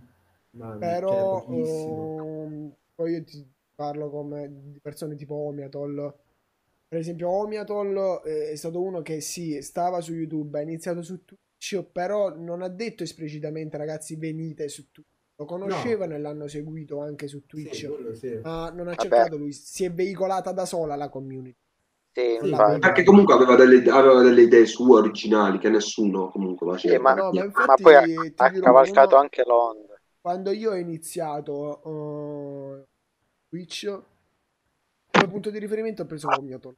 [0.58, 6.14] ma Però um, poi io ti parlo come di persone tipo Omiatol.
[6.88, 11.24] Per esempio, Omiatol eh, è stato uno che sì, stava su YouTube, ha iniziato su
[11.24, 15.08] Twitch, però non ha detto esplicitamente ragazzi venite su Twitch.
[15.36, 18.40] Lo conoscevano e l'hanno seguito anche su Twitch, Sì, quello sì.
[18.42, 19.04] ma non ha Vabbè.
[19.04, 21.54] cercato lui, si è veicolata da sola la community.
[22.12, 22.80] Sì, Sì, infatti.
[22.80, 26.96] Perché comunque aveva delle, aveva delle idee sue originali che nessuno comunque faceva.
[26.96, 28.02] Sì, ma- No, ma ma poi ha,
[28.36, 29.88] ha cavalcato uno- anche l'onda.
[30.28, 32.86] Quando io ho iniziato uh,
[33.48, 34.02] Twitch,
[35.10, 36.76] come punto di riferimento ho preso Omiatol.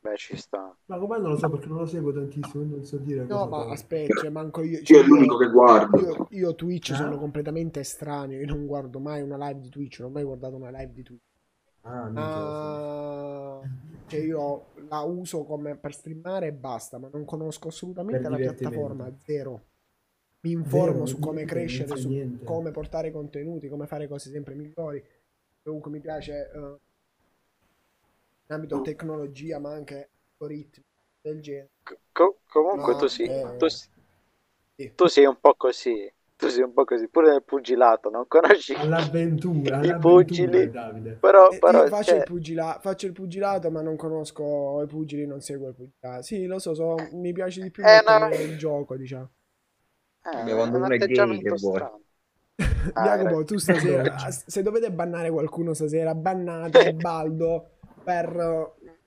[0.00, 0.74] Beh, ci sta.
[0.86, 3.48] Ma come non lo so perché non lo seguo tantissimo, non so dire No, cosa
[3.50, 3.70] ma fare.
[3.72, 4.78] aspetta, cioè, manco io.
[4.78, 5.98] Io cioè, è l'unico che guardo.
[6.00, 6.96] io, io Twitch Ah?
[6.96, 8.40] sono completamente estraneo.
[8.40, 9.98] Io non guardo mai una live di Twitch.
[10.00, 11.22] Non ho mai guardato una live di Twitch.
[11.82, 13.60] Ah, Ma
[14.06, 16.96] cioè, io la uso come per streamare e basta.
[16.96, 19.12] Ma non conosco assolutamente Per la piattaforma.
[19.18, 19.64] Zero.
[20.40, 22.44] Mi informo Zero, su come niente, crescere, su niente.
[22.44, 25.02] come portare contenuti, come fare cose sempre migliori.
[25.62, 26.58] Comunque mi piace eh,
[28.46, 30.84] in ambito tecnologia, ma anche algoritmi
[31.20, 31.70] del genere.
[32.12, 33.66] Co- comunque No, tu, sì, eh, tu,
[34.76, 34.90] sì.
[34.96, 36.12] tu sei un po' così.
[36.36, 37.08] Tu sei un po' così.
[37.08, 40.70] Pure nel pugilato, non conosci All'avventura, i pugili.
[40.70, 41.18] Davide.
[41.20, 44.86] Però, Eh, però io faccio, cioè, il pugila- faccio il pugilato, ma non conosco i
[44.86, 46.22] pugili, non seguo il pugilato.
[46.22, 48.28] Sì, lo so, so- mi piace di più Eh, no.
[48.50, 49.30] in gioco, diciamo.
[50.30, 51.82] Eh, quando un uno è gay, atteggiamento che vuoi?
[52.94, 57.70] Ah, Jacopo, tu stasera, se dovete bannare qualcuno stasera, bannate Baldo
[58.02, 58.98] per eh,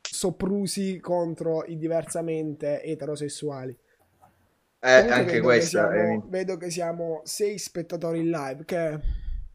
[0.00, 3.76] soprusi contro i diversamente eterosessuali.
[4.80, 8.64] Eh, Comunque anche vedo che questa siamo- è- vedo che siamo sei spettatori in live,
[8.64, 9.00] che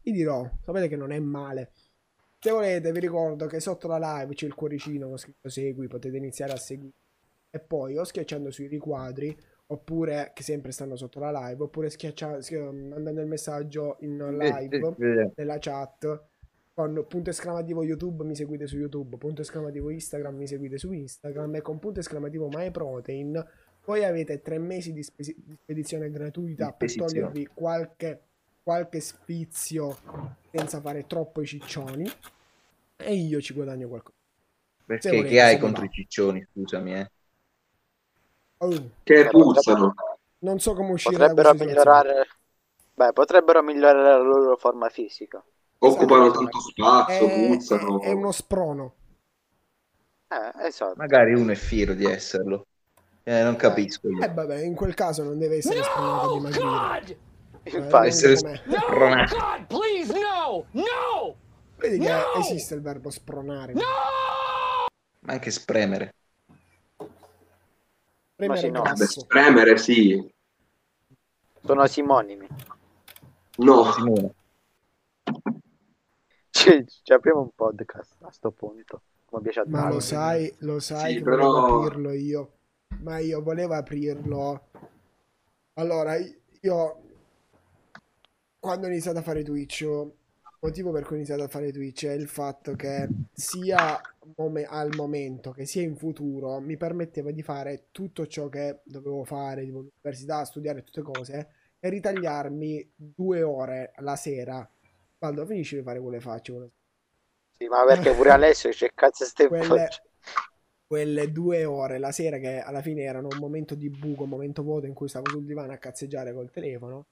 [0.02, 1.72] vi dirò, sapete che non è male.
[2.38, 6.16] Se volete, vi ricordo che sotto la live c'è il cuoricino con scritto segui, potete
[6.16, 6.94] iniziare a seguire.
[7.50, 9.36] E poi o schiacciando sui riquadri,
[9.74, 15.32] oppure che sempre stanno sotto la live, oppure schiaccia- schi- mandando il messaggio in live
[15.34, 16.22] nella chat
[16.74, 21.54] con punto esclamativo YouTube mi seguite su YouTube, punto esclamativo Instagram mi seguite su Instagram
[21.56, 23.46] e con punto esclamativo MyProtein
[23.84, 27.28] voi avete tre mesi di, spesi- di spedizione gratuita per Spedizione.
[27.28, 28.20] togliervi qualche,
[28.62, 29.96] qualche sfizio
[30.50, 32.10] senza fare troppo i ciccioni
[32.96, 34.16] e io ci guadagno qualcosa.
[34.86, 37.10] Perché volete, che hai contro i ciccioni, scusami, eh?
[38.58, 39.94] Oh, Che puzzano.
[40.38, 42.26] non so come uscire Potrebbero migliorare.
[42.94, 45.42] Beh, potrebbero migliorare la loro forma fisica.
[45.78, 46.38] Occupano Esatto.
[46.38, 48.00] tanto spazio, È, puzzano.
[48.00, 48.94] è- è uno sprono.
[50.28, 50.94] Eh, esatto.
[50.96, 52.66] Magari uno è fiero di esserlo.
[53.24, 54.22] Eh, non capisco io.
[54.22, 57.16] E vabbè, in quel caso non deve essere spronato di magia.
[57.64, 59.36] Infatti, essere spronato.
[59.36, 60.66] God, please, no!
[60.72, 61.34] No!
[61.76, 62.34] Vedi che No!
[62.40, 63.72] esiste il verbo spronare.
[63.72, 66.14] Ma anche spremere.
[68.36, 68.82] Premere sì, no.
[68.82, 69.20] Beh, grasso.
[69.20, 70.34] spremere sì.
[71.62, 72.46] sono simonimi.
[73.58, 73.92] No.
[73.92, 74.34] Simone.
[76.50, 79.02] Ci, ci apriamo un podcast a sto punto.
[79.26, 82.52] Come piace a Ma lo sai, lo sai Sì, che però- volevo aprirlo io.
[83.00, 84.68] Ma io volevo aprirlo.
[85.74, 87.02] Allora, io
[88.58, 89.84] quando ho iniziato a fare Twitch,
[90.64, 94.00] motivo per cui ho iniziato a fare Twitch è il fatto che sia
[94.36, 99.24] mom- al momento che sia in futuro mi permetteva di fare tutto ciò che dovevo
[99.24, 101.48] fare, tipo l'università, studiare tutte cose
[101.78, 104.66] e ritagliarmi due ore la sera.
[105.18, 106.52] Vado, finisci di fare quelle facce.
[106.52, 106.70] quelle-
[107.58, 109.88] Sì, ma perché pure Alessio c'è cazzo stai Quelle-
[110.86, 114.62] quelle due ore la sera che alla fine erano un momento di buco, un momento
[114.62, 117.06] vuoto in cui stavo sul divano a cazzeggiare col telefono,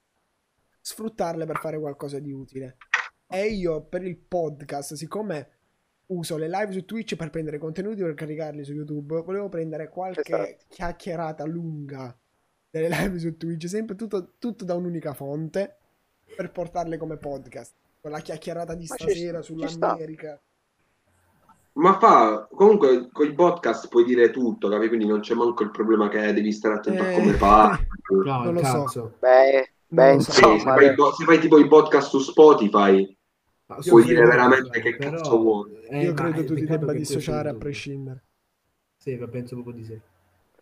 [0.80, 2.76] sfruttarle per fare qualcosa di utile.
[3.33, 5.49] E io per il podcast, siccome
[6.07, 9.23] uso le live su Twitch per prendere contenuti per caricarli su YouTube.
[9.23, 10.64] Volevo prendere qualche Esatto.
[10.68, 12.14] chiacchierata lunga
[12.71, 15.77] delle live su Twitch, sempre tutto, tutto da un'unica fonte
[16.37, 17.73] per portarle come podcast.
[18.01, 20.40] Con la chiacchierata di Ma ci- stasera ci sull'America.
[21.75, 24.88] Ma fa, comunque con i podcast puoi dire tutto, capi?
[24.88, 27.14] Quindi non c'è manco il problema che devi stare attento a Eh.
[27.14, 27.87] come parli.
[28.12, 28.83] No, Non lo so.
[28.85, 29.14] cazzo.
[29.21, 30.33] Beh, Non beh so.
[30.33, 33.16] Sì, se, insomma, fai, se fai tipo i podcast su Spotify,
[33.76, 35.74] Ma puoi dire veramente che però- cazzo vuoi.
[35.88, 38.24] eh, Io credo tu ti debba dissociare a prescindere.
[38.96, 40.00] Sì, ma penso proprio di sì.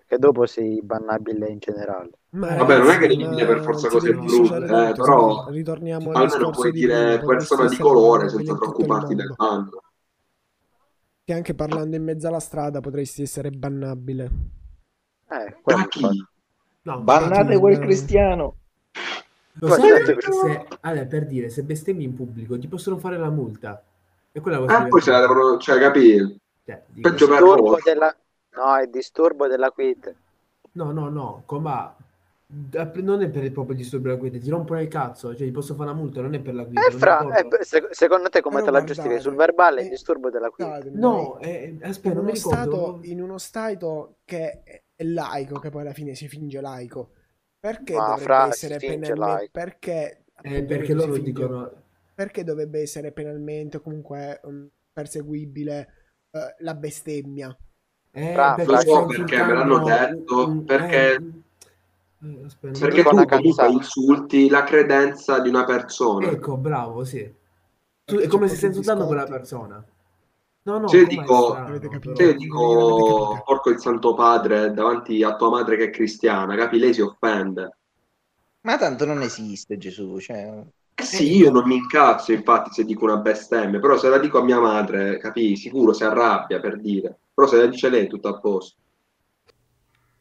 [0.07, 2.11] che dopo sei bannabile in generale.
[2.31, 6.37] Ma Vabbè, non è che dire per forza cose brutte, eh, però ritorniamo al almeno
[6.37, 9.83] discorso puoi di dire persona di colore senza preoccuparti del danno.
[11.25, 14.31] Che anche parlando in mezzo alla strada potresti essere bannabile.
[15.29, 16.09] Eh, Da chi?
[16.83, 18.57] No, Bannate quel cristiano.
[19.59, 23.31] Lo sai che se, allora, per dire, se bestemmi in pubblico ti possono fare la
[23.31, 23.83] multa.
[24.33, 26.39] E quella cosa Eh, poi se la devono, cioè, capì?
[26.65, 28.17] Cioè, dico- Disturbo della...
[28.53, 30.17] No, è disturbo della quiete.
[30.73, 31.43] No, no, no,
[32.53, 35.53] da- non è per il proprio disturbo della guida, ti rompono il cazzo, cioè ti
[35.53, 36.81] posso fare una multa, non è per la guida.
[36.87, 39.21] Eh, fra, eh, se- secondo te come Però te la giustifichi?
[39.21, 40.71] Sul verbale eh, è disturbo della quiete.
[40.73, 42.57] Scusatemi, No, eh, aspetta, in non mi ricordo.
[42.57, 44.63] stato, in uno stato che
[44.97, 47.11] è laico, che poi alla fine si finge laico,
[47.61, 49.49] perché Ma dovrebbe fra, essere penalmente...
[49.53, 51.71] Perché, Eh, perché loro finge- dicono...
[52.15, 55.93] Perché dovrebbe essere penalmente o comunque um, perseguibile
[56.31, 57.57] eh, la bestemmia?
[58.13, 62.79] Eh, Fra, perché lo so stai perché me l'hanno detto, un- perché- eh, eh, aspetta,
[62.79, 66.31] Perché tu una comunque insulti la credenza di una persona.
[66.31, 67.33] Ecco, bravo, sì.
[68.05, 69.85] Tu- è come se stai insultando quella persona.
[70.63, 71.55] No, no, Se io com'è dico-
[71.89, 72.15] capito?
[72.17, 72.39] Se io però.
[72.39, 76.79] dico porco il santo padre davanti a tua madre che è cristiana, capi?
[76.79, 77.77] Lei si offende.
[78.63, 80.65] Ma tanto non esiste Gesù, cioè...
[80.95, 84.39] Eh sì, io non mi incazzo infatti se dico una bestemmia, però se la dico
[84.39, 85.57] a mia madre, capi?
[85.57, 87.21] Sicuro si arrabbia per dire.
[87.33, 88.77] Però se la dice lei tutto a posto.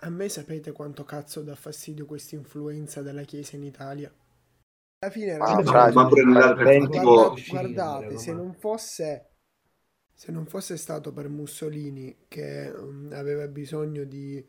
[0.01, 4.11] A me sapete quanto cazzo dà fastidio questa influenza della Chiesa in Italia?
[4.99, 6.07] Alla fine, Ma ragazzi, Ma
[7.35, 9.28] Scindere, guardate, ma- se non fosse
[10.19, 14.45] se non fosse stato per Mussolini che mm, aveva bisogno di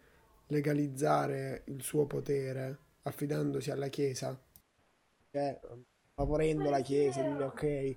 [0.48, 4.36] legalizzare il suo potere affidandosi alla Chiesa,
[5.30, 5.60] cioè
[6.12, 7.96] favorendo la Chiesa, dire ok,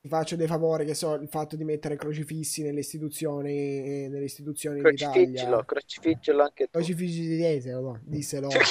[0.00, 4.80] ti faccio dei favori, che so, il fatto di mettere crocifissi nelle istituzioni, nelle istituzioni
[4.80, 5.10] d'Italia.
[5.10, 6.70] Crocifiggilo, crocifiggilo anche tu.
[6.78, 8.50] Crocifissi di Chiesa, no, disselo.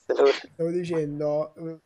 [0.00, 1.78] Stavo dicendo, eh,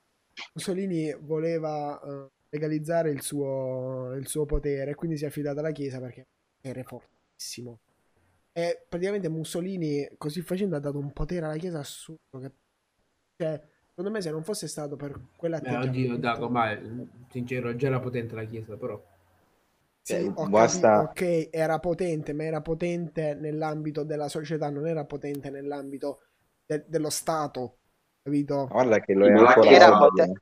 [0.52, 5.72] Mussolini voleva eh, legalizzare il suo, il suo potere e quindi si è affidato alla
[5.72, 6.28] Chiesa perché
[6.60, 7.80] era fortissimo.
[8.52, 12.38] E praticamente Mussolini, così facendo, ha dato un potere alla Chiesa assurdo.
[12.38, 12.52] Che,
[13.36, 16.78] cioè, secondo me, se non fosse stato per Eh, quell'atteggiamento, oddio, Dago, ma
[17.30, 19.02] sincero, già era potente la chiesa, però.
[20.02, 24.86] sì, Eh, ho basta- capito, ok, era potente, ma era potente nell'ambito della società, non
[24.86, 26.20] era potente nell'ambito
[26.66, 27.78] de- dello Stato,
[28.22, 28.68] capito?
[28.68, 30.32] Guarda che lo la ancora Chiesa- oggi,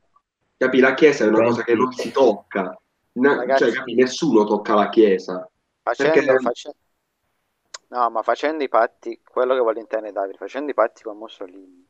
[0.63, 0.79] Capi?
[0.79, 2.77] La Chiesa è una cosa che non si tocca.
[3.13, 3.95] Na- Ragazzi- cioè, capi?
[3.95, 5.49] Nessuno tocca la Chiesa.
[5.81, 6.73] Facendo, Perché-
[7.89, 11.85] No, ma facendo i patti, quello che voglio intendere Davide, facendo i patti con Mussolini,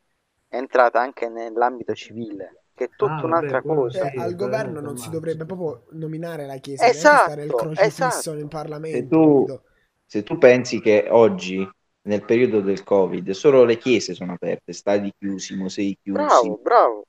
[0.49, 3.99] è entrata anche nell'ambito civile, che è tutta Ah, vabbè, un'altra quello cosa.
[4.09, 8.37] Cioè, al governo non si dovrebbe proprio nominare la Chiesa, Esatto, stare il crocifisso esatto.
[8.39, 9.15] Se Parlamento.
[9.15, 9.63] tu, capito?
[10.05, 11.69] se tu pensi che oggi,
[12.01, 17.05] nel periodo del Covid, solo le chiese sono aperte, stadi chiusi, musei chiusi, Bravo, bravo.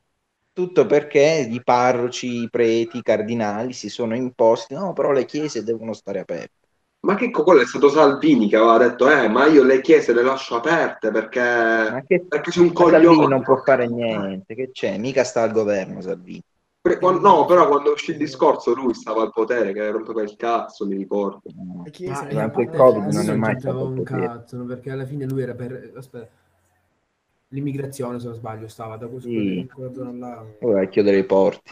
[0.54, 5.62] Tutto perché i parroci, i preti, i cardinali si sono imposti, no, però le chiese
[5.64, 6.52] devono stare aperte.
[7.00, 10.14] Ma che co- quello è stato Salvini che aveva detto, eh, ma io le chiese
[10.14, 11.40] le lascio aperte perché,
[11.92, 13.28] Ma che perché sei un ma Salvini coglione.
[13.28, 14.98] non può fare niente, che c'è?
[14.98, 16.42] Mica sta al governo Salvini.
[17.00, 20.96] No, però quando uscì il discorso lui stava al potere, che rompeva il cazzo, mi
[20.96, 21.40] ricordo.
[21.54, 24.28] Ma durante una il Covid non è mai stato un al potere.
[24.28, 25.92] cazzo, perché alla fine lui era per...
[25.96, 26.42] Aspetta.
[27.54, 29.68] L'immigrazione, se non sbaglio, stava da questo, Sì.
[29.72, 30.44] quella zona là.
[30.62, 31.70] Ora a chiudere i porti,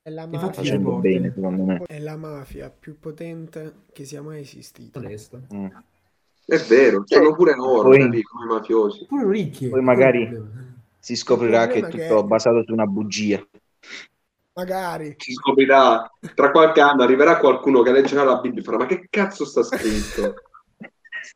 [0.00, 1.82] È la mafia, bene secondo me.
[1.88, 5.00] è la mafia più potente che sia mai esistita.
[5.00, 5.40] Onesta.
[5.52, 5.66] Mm.
[6.46, 9.06] È vero, sono pure loro, Poi- come i mafiosi.
[9.06, 9.68] Pure ricchi.
[9.68, 10.66] Poi magari- problema.
[11.00, 13.44] Si scoprirà che è tutto che- basato su una bugia.
[14.54, 15.14] Magari.
[15.18, 19.06] Si scoprirà, tra qualche anno arriverà qualcuno che leggerà la Bibbia e farà, ma che
[19.10, 20.34] cazzo sta scritto?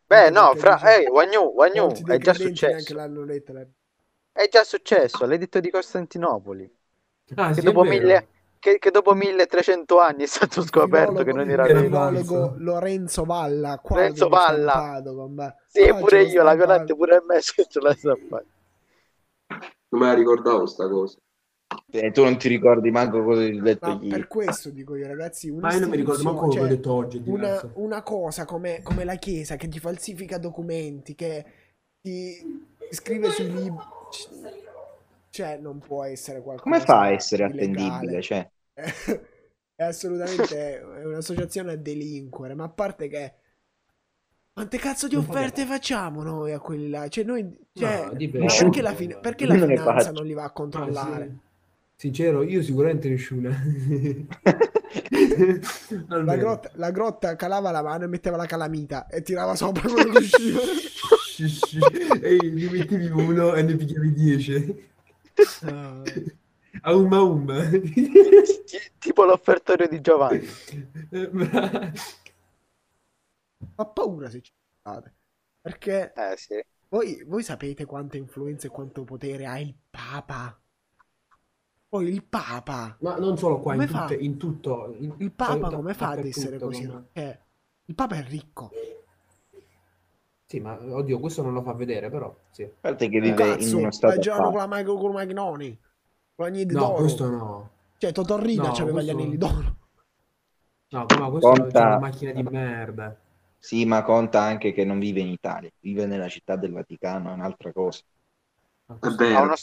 [0.07, 0.79] Beh, no, fra...
[0.95, 2.95] Ehi, Wagnu, Wagnu, dei è già successo.
[2.95, 3.07] la-
[4.31, 6.71] È già successo, l'editto di Costantinopoli.
[7.37, 8.29] Ah, Che sì, dopo, mille,
[8.59, 11.89] che, che dopo 1300 anni è stato scoperto che non era vero.
[12.59, 13.79] Lorenzo Valla.
[13.79, 14.73] qua Lorenzo Valla.
[14.73, 15.55] stampato, com'è.
[15.67, 16.55] Sì, Qua pure io, la stampato.
[16.55, 18.47] violante pure a me ce l'ha stampata.
[19.93, 21.19] Non me la ricordavo sta cosa.
[21.91, 24.07] Eh, tu non ti ricordi manco cosa hai detto Ma ieri.
[24.07, 26.67] per questo dico io, ragazzi, una Ma io non mi ricordo manco quello che ho
[26.69, 27.23] cioè, detto oggi.
[27.25, 31.45] una, una cosa come, come la Chiesa che ti falsifica documenti, che
[32.01, 32.37] ti
[32.91, 33.85] scrive sui libri,
[35.31, 38.21] cioè non può essere qualcosa Come fa a essere di legale.
[38.23, 38.23] attendibile?
[38.23, 38.51] Cioè,
[39.75, 43.35] È assolutamente è un'associazione a delinquere, ma a parte che
[44.53, 47.09] quante cazzo di offerte facciamo noi a quelli là?
[47.09, 50.93] Cioè noi, cioè, No, perché la, fin- perché la finanza non li va a Ah,
[50.93, 51.33] controllare?
[51.33, 51.39] sì.
[52.03, 53.51] Sincero, io sicuramente nessuna.
[56.09, 60.11] La grotta, la grotta calava la mano e metteva la calamita e tirava sopra quello
[60.11, 60.61] che usciva.
[62.21, 64.91] E ne mettevi uno e ne picchiavi 10.
[65.63, 66.03] Ah.
[66.83, 67.69] A umma umma.
[67.69, 70.47] Ti- tipo l'offertorio di Giovanni.
[71.09, 71.93] Bra-
[73.77, 75.15] Fa paura se ci pensate.
[75.61, 76.61] Perché Eh sì.
[76.89, 80.61] voi, voi sapete quanta influenza e quanto potere ha il Papa?
[81.93, 84.07] Poi il Papa, Ma non solo qua, in, Come fa?
[84.07, 84.95] tutte- in tutto.
[84.99, 86.87] in- il Papa da- come fa ad essere così?
[86.87, 87.39] come- Cioè,
[87.85, 88.71] il Papa è ricco.
[90.47, 92.35] Sì, ma oddio, questo non lo fa vedere, però.
[92.51, 92.63] Sì.
[92.63, 95.11] a parte che Eh, vive in Cazzo, uno la stato girano con la Michael con
[95.11, 95.79] i macchinoni.
[96.35, 96.95] Con gli anelli No, d'oro.
[96.95, 97.71] questo no.
[97.99, 99.77] Cioè, Totorrida No, c'aveva questo- gli anelli d'oro.
[100.89, 103.17] No, ma questo Conta- è una macchina di merda.
[103.59, 107.33] Sì, ma conta anche che non vive in Italia, vive nella città del Vaticano, è
[107.35, 108.01] un'altra cosa.
[108.87, 109.43] Ma È questo- Ha vero.
[109.43, 109.55] uno,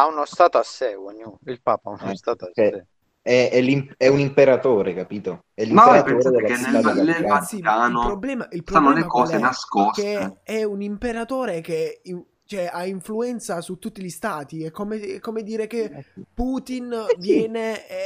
[0.00, 1.38] ha uno stato a sé, ognuno.
[1.44, 2.86] Il Papa ha uno Eh, stato a sé.
[3.20, 5.44] È, è è un imperatore, capito?
[5.52, 6.56] È l'imperatore della che
[7.02, 8.00] nel, Vaticano.
[8.00, 9.40] Il problema, il stanno le problema qual cose è?
[9.40, 10.02] nascoste?
[10.02, 14.64] che è un imperatore che in- cioè, ha influenza su tutti gli stati.
[14.64, 16.04] È come, è come dire che Eh.
[16.32, 17.16] Putin sì.
[17.18, 17.96] viene e,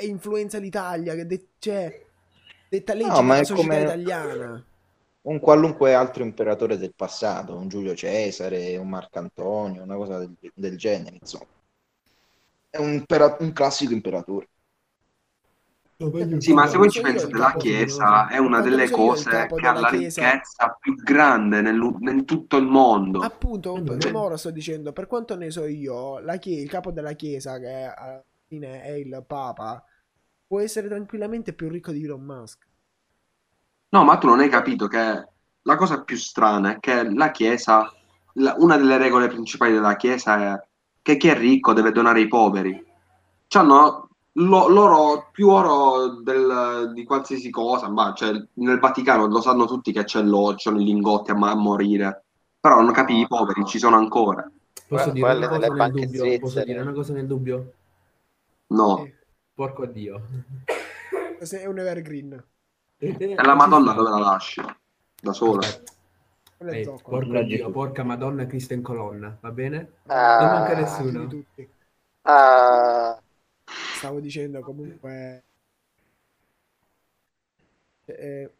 [0.00, 1.14] e influenza l'Italia.
[1.14, 2.04] Che de- cioè,
[2.68, 4.64] detta legge No, della società come- italiana.
[5.26, 10.76] Un qualunque altro imperatore del passato, un Giulio Cesare, un Marcantonio, una cosa del, del
[10.78, 11.46] genere, insomma.
[12.70, 14.48] È un, impera- un classico imperatore.
[16.38, 19.88] Sì, ma se voi ci pensate, la Chiesa è una delle cose che ha la
[19.88, 23.20] ricchezza più grande nel, in tutto il mondo.
[23.20, 26.90] Appunto, Eh, come ora sto dicendo, per quanto ne so io, la chie- il capo
[26.90, 29.82] della chiesa, che alla fine è il Papa,
[30.46, 32.66] può essere tranquillamente più ricco di Elon Musk.
[33.94, 35.28] No, ma tu non hai capito che
[35.62, 37.92] la cosa più strana è che la Chiesa,
[38.34, 40.66] la- una delle regole principali della Chiesa è
[41.00, 42.84] che chi è ricco deve donare ai poveri.
[43.46, 49.64] C'hanno lo- loro più oro del- di qualsiasi cosa, ma cioè, nel Vaticano lo sanno
[49.66, 52.24] tutti che c'è l'oro, c'hanno i lingotti a, ma- a morire.
[52.58, 54.50] Però non capi, i poveri ci sono ancora.
[54.88, 56.22] Posso dire una quelle cosa delle nel banche dubbio?
[56.24, 56.64] Posso svizzere.
[56.64, 57.72] dire una cosa nel dubbio?
[58.68, 59.14] No, Eh,
[59.54, 60.20] Porco Dio.
[61.42, 62.44] se è un evergreen.
[62.98, 64.62] E la Madonna dove la lasci?
[65.20, 65.66] Da sola.
[66.56, 67.18] Quello è Ehi, zoccolo.
[67.18, 69.92] porco a Leggi Dio, porca Madonna Cristo in colonna, va bene?
[70.06, 70.38] Ah.
[70.40, 71.26] Non manca Di nessuno.
[71.26, 71.68] tutti.
[72.22, 73.20] Ah,
[73.96, 75.42] Stavo dicendo comunque...
[78.06, 78.50] eh,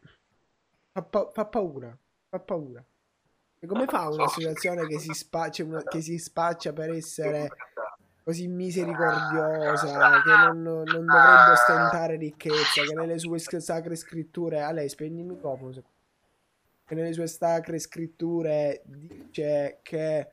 [0.91, 1.95] fa, pa- fa paura,
[2.29, 2.83] fa paura.
[3.59, 7.49] E come fa un'associazione che si spaccia, una- che si spaccia per essere
[8.25, 14.61] così misericordiosa, che non, non dovrebbe ostentare ricchezza, che nelle sue sacre scritture...
[14.63, 15.73] A lei spegni il microfono.
[15.73, 15.85] se-
[16.85, 20.29] Che nelle sue sacre scritture dice che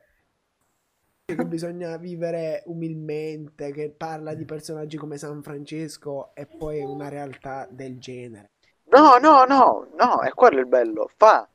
[1.25, 7.67] che bisogna vivere umilmente, che parla di personaggi come San Francesco e poi una realtà
[7.69, 8.51] del genere.
[8.91, 11.09] no, no, no, no, è quello il bello.
[11.17, 11.49] Fa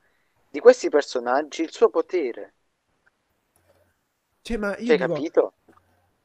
[0.49, 2.53] di questi personaggi il suo potere.
[4.41, 5.53] Cioè, ma io Cioè, dico, capito?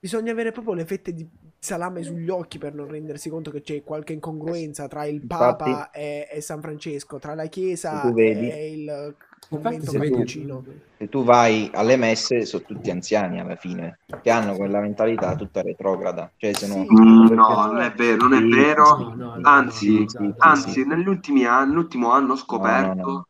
[0.05, 1.27] Bisogna avere proprio le fette di
[1.59, 5.91] salame sugli occhi per non rendersi conto che c'è qualche incongruenza tra il Infatti- Papa
[5.91, 10.65] e, e San Francesco, tra la Chiesa Se vedi- e il Infatti, convento se cappuccino.
[10.99, 15.63] Se tu vai alle messe, sono tutti anziani alla fine, che hanno quella mentalità tutta
[15.63, 16.31] retrograda.
[16.37, 16.93] Cioè, se no, Sì.
[16.93, 18.97] Mm, no, non è vero, non è Sì, vero.
[18.99, 20.87] No, no, no, Anzi, no, no, Anzi, sì.
[20.87, 23.27] negli ultimi anni, l'ultimo anno ho scoperto No, no, no.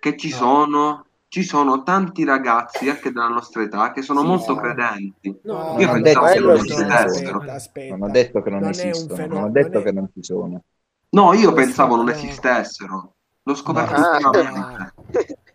[0.00, 0.34] che ci No.
[0.36, 1.06] sono,
[1.36, 4.60] ci sono tanti ragazzi anche della nostra età che sono Sì, molto no.
[4.62, 5.38] credenti.
[5.42, 7.42] No, no, Io pensavo che no, non no, esistessero.
[7.90, 10.08] Non ho detto che non, Non esistono, fenomeno- non ho detto non è- che non
[10.14, 10.62] ci sono.
[11.10, 13.14] No, io Questo pensavo non esistessero.
[13.42, 14.16] L'ho scoperto Ah.
[14.16, 14.94] ultimamente.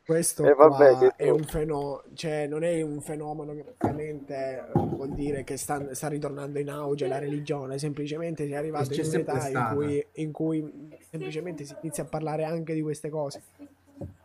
[0.06, 5.10] Questo Eh, vabbè, è un fenomeno, cioè non è un fenomeno che praticamente eh, vuol
[5.16, 9.08] dire che sta, sta ritornando in auge la religione, semplicemente si è arrivato C'è in
[9.10, 13.42] un'età in cui, in cui semplicemente si inizia a parlare anche di queste cose.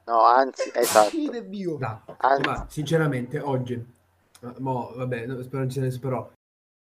[0.07, 1.17] No, anzi, esatto.
[1.79, 2.03] Da.
[2.19, 6.33] Anzi, Ma sinceramente oggi, eh, mo, vabbè, no, spero non ce ne però, ho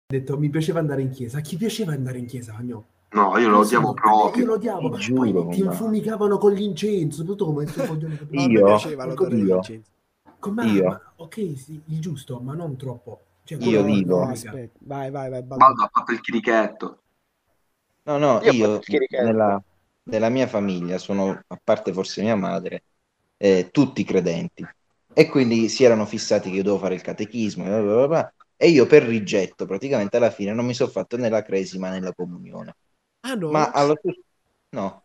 [0.07, 1.39] detto mi piaceva andare in chiesa.
[1.39, 2.85] A chi piaceva andare in chiesa, Agno?
[3.09, 4.45] No, io lo odiavo Io proprio.
[4.45, 4.89] lo odiavo.
[4.89, 8.51] Ti giuro, Poi ti ma- infumicavano con l'incenso, tutto come se coglione No, a me
[8.51, 8.65] Io?
[8.65, 9.09] piaceva Io?
[9.09, 9.55] l'odore di Io?
[9.55, 9.91] incenso.
[10.39, 10.65] Com'è?
[10.65, 10.83] Io?
[10.83, 13.21] Ma- ok, sì, il giusto, ma non troppo.
[13.43, 15.41] Cioè, Io dico- No, no, aspetta, vai, vai, vai.
[15.43, 15.65] Baldo.
[15.65, 16.99] Baldo ha fatto il chirichetto.
[18.03, 19.63] No, no, Io io il nella,
[20.03, 22.83] nella mia famiglia sono, a parte forse mia madre,
[23.37, 24.69] eh, tutti credenti.
[25.13, 28.69] E quindi si erano fissati che io dovevo fare il catechismo, bla bla bla e
[28.69, 32.13] io per rigetto praticamente alla fine non mi sono fatto né la cresima né la
[32.13, 32.75] comunione.
[33.23, 33.51] Ah no?
[33.51, 34.21] Ma allo stesso...
[34.71, 35.03] No,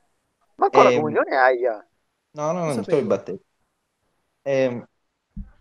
[0.61, 1.85] Ma con la Ehm, comunione aia.
[2.35, 3.43] no, no, non sto battendo.
[4.43, 4.85] Ehm,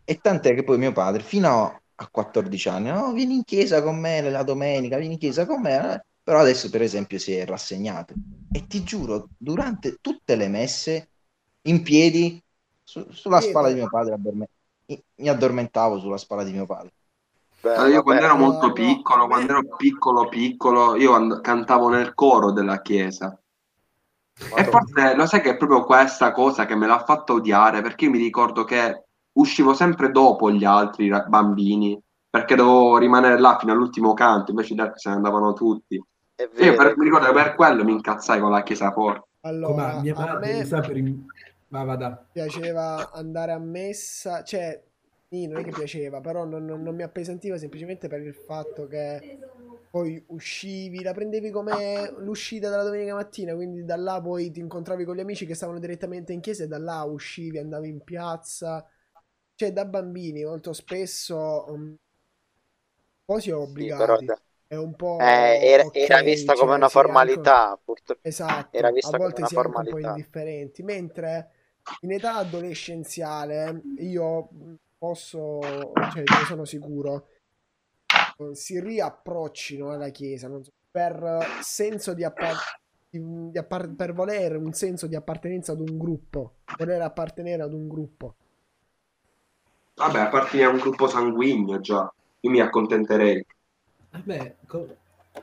[0.05, 3.99] E, tant'è che poi mio padre, fino a 14 anni, no, vieni in chiesa con
[3.99, 6.05] me la domenica, vieni in chiesa con me, eh.
[6.23, 8.17] però adesso per esempio si è rassegnato.
[8.51, 11.11] E ti giuro, durante tutte le messe,
[11.63, 12.41] in piedi,
[12.89, 14.49] su- sulla spalla di mio padre, addorme-
[15.17, 16.91] mi addormentavo sulla spalla di mio padre.
[17.61, 18.03] Beh, Allora, io vabbè.
[18.03, 22.81] quando ero molto no, piccolo, quando ero piccolo piccolo, io and- cantavo nel coro della
[22.81, 23.39] chiesa.
[24.41, 24.71] E Madonna.
[24.71, 28.11] forse lo sai che è proprio questa cosa che me l'ha fatto odiare, perché io
[28.11, 33.71] mi ricordo che uscivo sempre dopo gli altri ra- bambini, perché dovevo rimanere là fino
[33.73, 36.01] all'ultimo canto, invece gli altri se ne andavano tutti.
[36.35, 38.91] È E io vero, per- mi ricordo che per quello mi incazzai con la chiesa
[38.91, 39.27] forte.
[39.41, 41.25] Allora, Come mia a madre me mi sa per i-
[41.75, 42.11] Va, vada.
[42.31, 44.83] piaceva andare a messa, cioè,
[45.27, 48.87] sì, non è che piaceva, però non, non- non mi appesantiva semplicemente per il fatto
[48.87, 49.25] che
[49.89, 55.03] poi uscivi, la prendevi come l'uscita della domenica mattina, quindi da là poi ti incontravi
[55.05, 58.85] con gli amici che stavano direttamente in chiesa e da là uscivi, andavi in piazza.
[59.55, 61.97] Cioè, da bambini molto spesso um, un
[63.25, 63.93] po' si è Sì, obbligati.
[63.93, 67.33] però da- È un po' eh, era, ok, era vista come cioè, una sì, anche-
[67.33, 67.79] formalità.
[67.83, 68.21] purtroppo.
[68.21, 69.99] Esatto, Era a vista come volte una si è anche un po' formalità.
[69.99, 71.51] indifferenti, mentre
[72.01, 74.49] in età adolescenziale io
[74.97, 77.27] posso, cioè ne sono sicuro,
[78.53, 82.79] si riapproccino alla Chiesa, non so, per senso di, appar-
[83.09, 87.73] di- di appar- per volere un senso di appartenenza ad un gruppo, voler appartenere ad
[87.73, 88.35] un gruppo.
[89.95, 93.45] Vabbè, appartiene a un gruppo sanguigno già, io mi accontenterei.
[94.11, 94.95] Vabbè, co-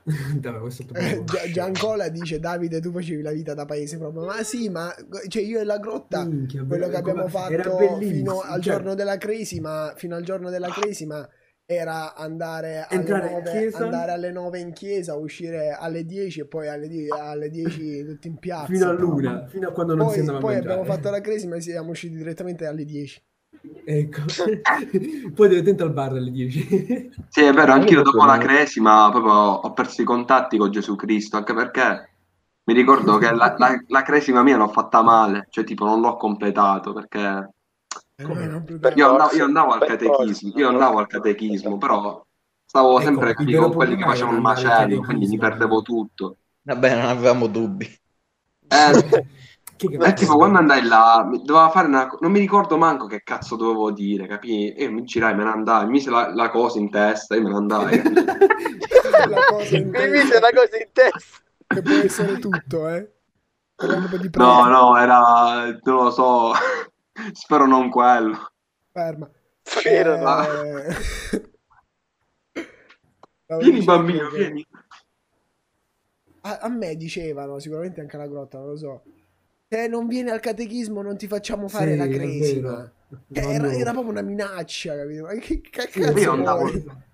[0.40, 1.24] Vabbè, questo è Eh.
[1.24, 4.92] Gia- Giancola dice Davide tu facevi la vita da paese proprio ma sì ma
[5.28, 9.16] cioè io e la grotta Minchia, quello che abbiamo fatto fino al cioè, giorno della
[9.18, 11.28] cresima fino al giorno della cresima
[11.68, 13.78] era andare alle, Entrare in 9, chiesa.
[13.84, 18.28] andare alle 9 in chiesa uscire alle 10 e poi alle, die- alle 10 tutti
[18.28, 21.10] in piazza fino all'una, fino a quando non si poi, andava a poi abbiamo fatto
[21.10, 23.20] la cresima e siamo usciti direttamente alle 10
[23.84, 24.22] Ecco.
[25.34, 27.10] Poi direttamente al bar alle 10.
[27.28, 30.96] Sì, è vero, anch'io io dopo la cresima proprio ho perso i contatti con Gesù
[30.96, 32.10] Cristo, anche perché
[32.64, 36.16] mi ricordo che la, la- la cresima mia l'ho fatta male, cioè tipo non l'ho
[36.16, 37.50] completato perché
[38.18, 38.64] Eh, Come?
[38.94, 42.24] io andavo, io andavo al catechismo, io andavo al catechismo, però
[42.64, 46.36] stavo Ecco, sempre qui con quelli che facevano il macello, quindi mi perdevo tutto.
[46.62, 47.84] Vabbè, non avevamo dubbi.
[48.68, 49.22] Eh,
[49.76, 52.08] Chi che è tipo quando andai là, doveva fare una...
[52.20, 54.72] non mi ricordo manco che cazzo dovevo dire, capi?
[54.72, 57.50] E mi girai, me ne andai, mi mise la, la cosa in testa, io me
[57.50, 58.00] ne andai.
[58.02, 58.14] capì?
[59.28, 60.08] La cosa in Mi testa.
[60.08, 61.38] mise una cosa in testa.
[61.68, 63.10] che può essere tutto eh
[64.36, 66.52] No, no, era, non lo so,
[67.32, 68.52] spero non quello.
[68.92, 69.30] ferma
[69.64, 70.42] Spero, no.
[70.52, 70.94] Eh,
[73.44, 74.66] stavo Vieni dicendo bambino, che- vieni.
[76.44, 79.02] A, a me dicevano, sicuramente anche alla grotta, non lo so.
[79.68, 82.92] Se non vieni al catechismo non ti facciamo fare Sì, la cresima.
[83.32, 85.24] era, era proprio una minaccia, capito?
[85.24, 87.04] Ma che, che cazzo io andavo-?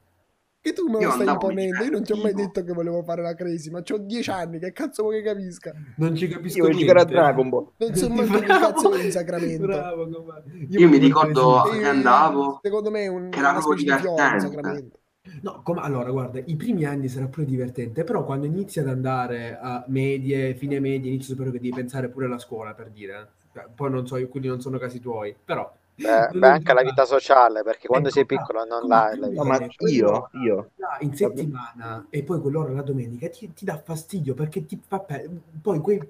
[0.60, 1.82] Che tu me io lo stai imponendo.
[1.82, 3.82] Io non ti ho mai detto che volevo fare la cresima.
[3.82, 5.72] C'ho dieci anni, che cazzo vuoi che capisca?
[5.96, 6.92] Non ci capisco Io niente.
[6.92, 7.70] a Dragon Ball.
[7.78, 9.66] Non so manco che cazzo è un sacramento.
[9.66, 10.42] Bravo, com'è.
[10.68, 13.96] Io mi ricordo- che Eh, andavo, Secondo me è un, che era una proprio specie
[13.96, 14.54] di fiore, un divertente.
[14.54, 14.98] sacramento.
[15.42, 19.56] No, come, allora, guarda, i primi anni sarà pure divertente, però quando inizi ad andare
[19.58, 23.30] a medie, fine medie, inizio superiore, che devi pensare pure alla scuola, per dire.
[23.52, 23.68] eh.
[23.74, 25.72] Poi non so, quindi non sono casi tuoi, però...
[25.94, 29.16] Beh, beh, anche la vita sociale, perché quando Ecco, sei ah, piccolo non come l'hai
[29.16, 29.88] la vita No, ma vieni, sociale.
[29.94, 34.64] io, io, là in settimana e poi quell'ora la domenica ti, ti dà fastidio perché
[34.66, 35.28] ti fa pe-
[35.60, 36.00] poi quei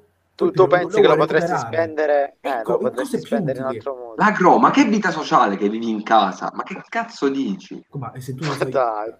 [0.42, 1.76] Tu, tu lo- pensi lo che lo potresti recuperare.
[1.76, 4.14] spendere, eh, Ecco, lo potresti spendere in altro modo.
[4.16, 6.50] La Gro, ma che vita sociale che vivi in casa?
[6.54, 7.80] Ma che cazzo dici?
[7.92, 9.14] Ma se tu non sai Dai,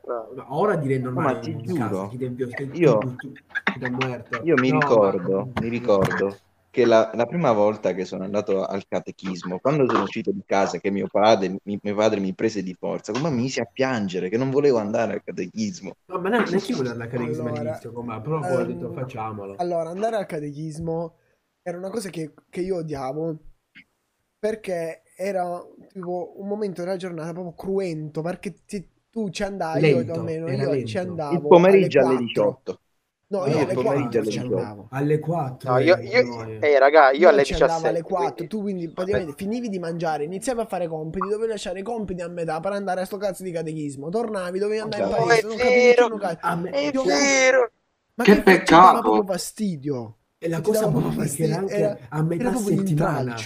[0.49, 2.19] ora direi normale Ma ti giuro, casa, ti
[2.55, 3.29] chi- io- ti
[4.57, 6.37] mi ricordo, mi ricordo
[6.73, 10.79] che la, la prima volta che sono andato al catechismo, quando sono uscito di casa,
[10.81, 14.29] che mio padre, mi- mio padre mi prese di forza, come mi mise a piangere
[14.31, 15.95] che non volevo andare al catechismo.
[16.07, 18.67] No, ma neanche io volevo andare a catechismo Allora, all'inizio, com'è, però poi ho ehm,
[18.67, 19.57] detto facciamolo.
[19.57, 21.17] Allora, andare al catechismo
[21.63, 23.39] era una cosa che, che io odiavo
[24.39, 25.61] perché era
[25.93, 30.49] tipo un momento della giornata proprio cruento perché ti- tu ci andavi, io Lento, almeno
[30.49, 30.83] era io lento.
[30.83, 32.17] ci andavo Il pomeriggio alle alle 4.
[32.17, 32.81] 18.
[33.33, 34.57] No, io io alle il 4 pomeriggio ci alle diciotto.
[34.59, 34.87] andavo.
[34.91, 35.71] Alle 4.
[35.73, 37.89] No, io, io, eh, raga, io, Io alle ci andavo 17.
[37.89, 41.79] alle 4, quindi- tu quindi praticamente finivi di mangiare, iniziavi a fare compiti, dovevi lasciare
[41.81, 45.09] i compiti a metà per andare a sto cazzo di catechismo, tornavi, dovevi andare in
[45.09, 46.19] Oh, paese, è non capivi vero!
[46.41, 47.71] A me- È Io- vero!
[48.15, 48.87] Ma Che che, peccato!
[48.87, 50.17] dava proprio fastidio.
[50.39, 53.37] E la cosa proprio è che era fastidio, anche era- a metà Era settimana.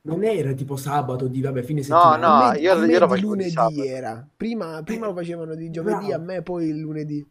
[0.00, 2.16] Non era tipo sabato di vabbè, fine No, settimana.
[2.26, 4.28] no, A me- io- a me io lo di facevo di lunedì era.
[4.34, 6.14] Prima, prima lo facevano di giovedì, Bravo.
[6.14, 7.24] a me poi il lunedì.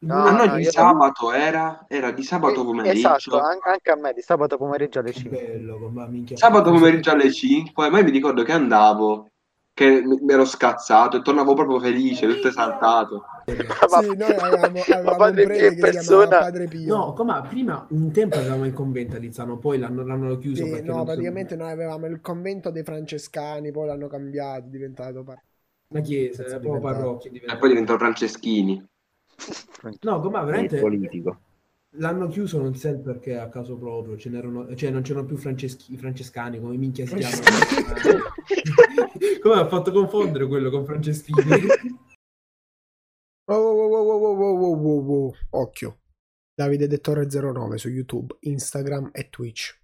[0.00, 2.90] No, A noi no, di io- sabato era, era di sabato Eh, pomeriggio.
[2.92, 5.38] Esatto, an- anche a me di sabato pomeriggio alle Che 5.
[5.58, 5.92] bello.
[6.32, 9.30] Sabato pomeriggio alle 5, ma io mi ricordo che andavo,
[9.72, 13.24] che mi ero scazzato e tornavo proprio felice, tutto esaltato.
[13.86, 16.36] Sì, noi avevamo, avevamo un Padre Pio prete persona.
[16.36, 16.68] Padre.
[16.84, 20.68] No, come prima un tempo avevamo il convento a Lizzano, poi l'hanno, l'hanno chiuso Sì,
[20.68, 25.42] perché no, praticamente noi avevamo il convento dei francescani, poi l'hanno cambiato, è diventato par-
[25.88, 27.30] una chiesa, è proprio parrocchia.
[27.30, 28.86] E poi diventavo Franceschini.
[30.02, 31.40] No, com'è È veramente politico.
[31.92, 35.36] l'hanno chiuso non so il perché a caso proprio, ce n'erano, cioè non c'erano più
[35.36, 37.42] franceschi, francescani come minchia si chiamano.
[39.40, 41.40] come ha fatto confondere quello con Franceschini?
[43.50, 45.34] Oh, oh, oh, oh, oh, oh, oh, oh, oh.
[45.50, 46.00] Occhio.
[46.54, 49.77] Davide Dettore 09 su YouTube, Instagram e Twitch.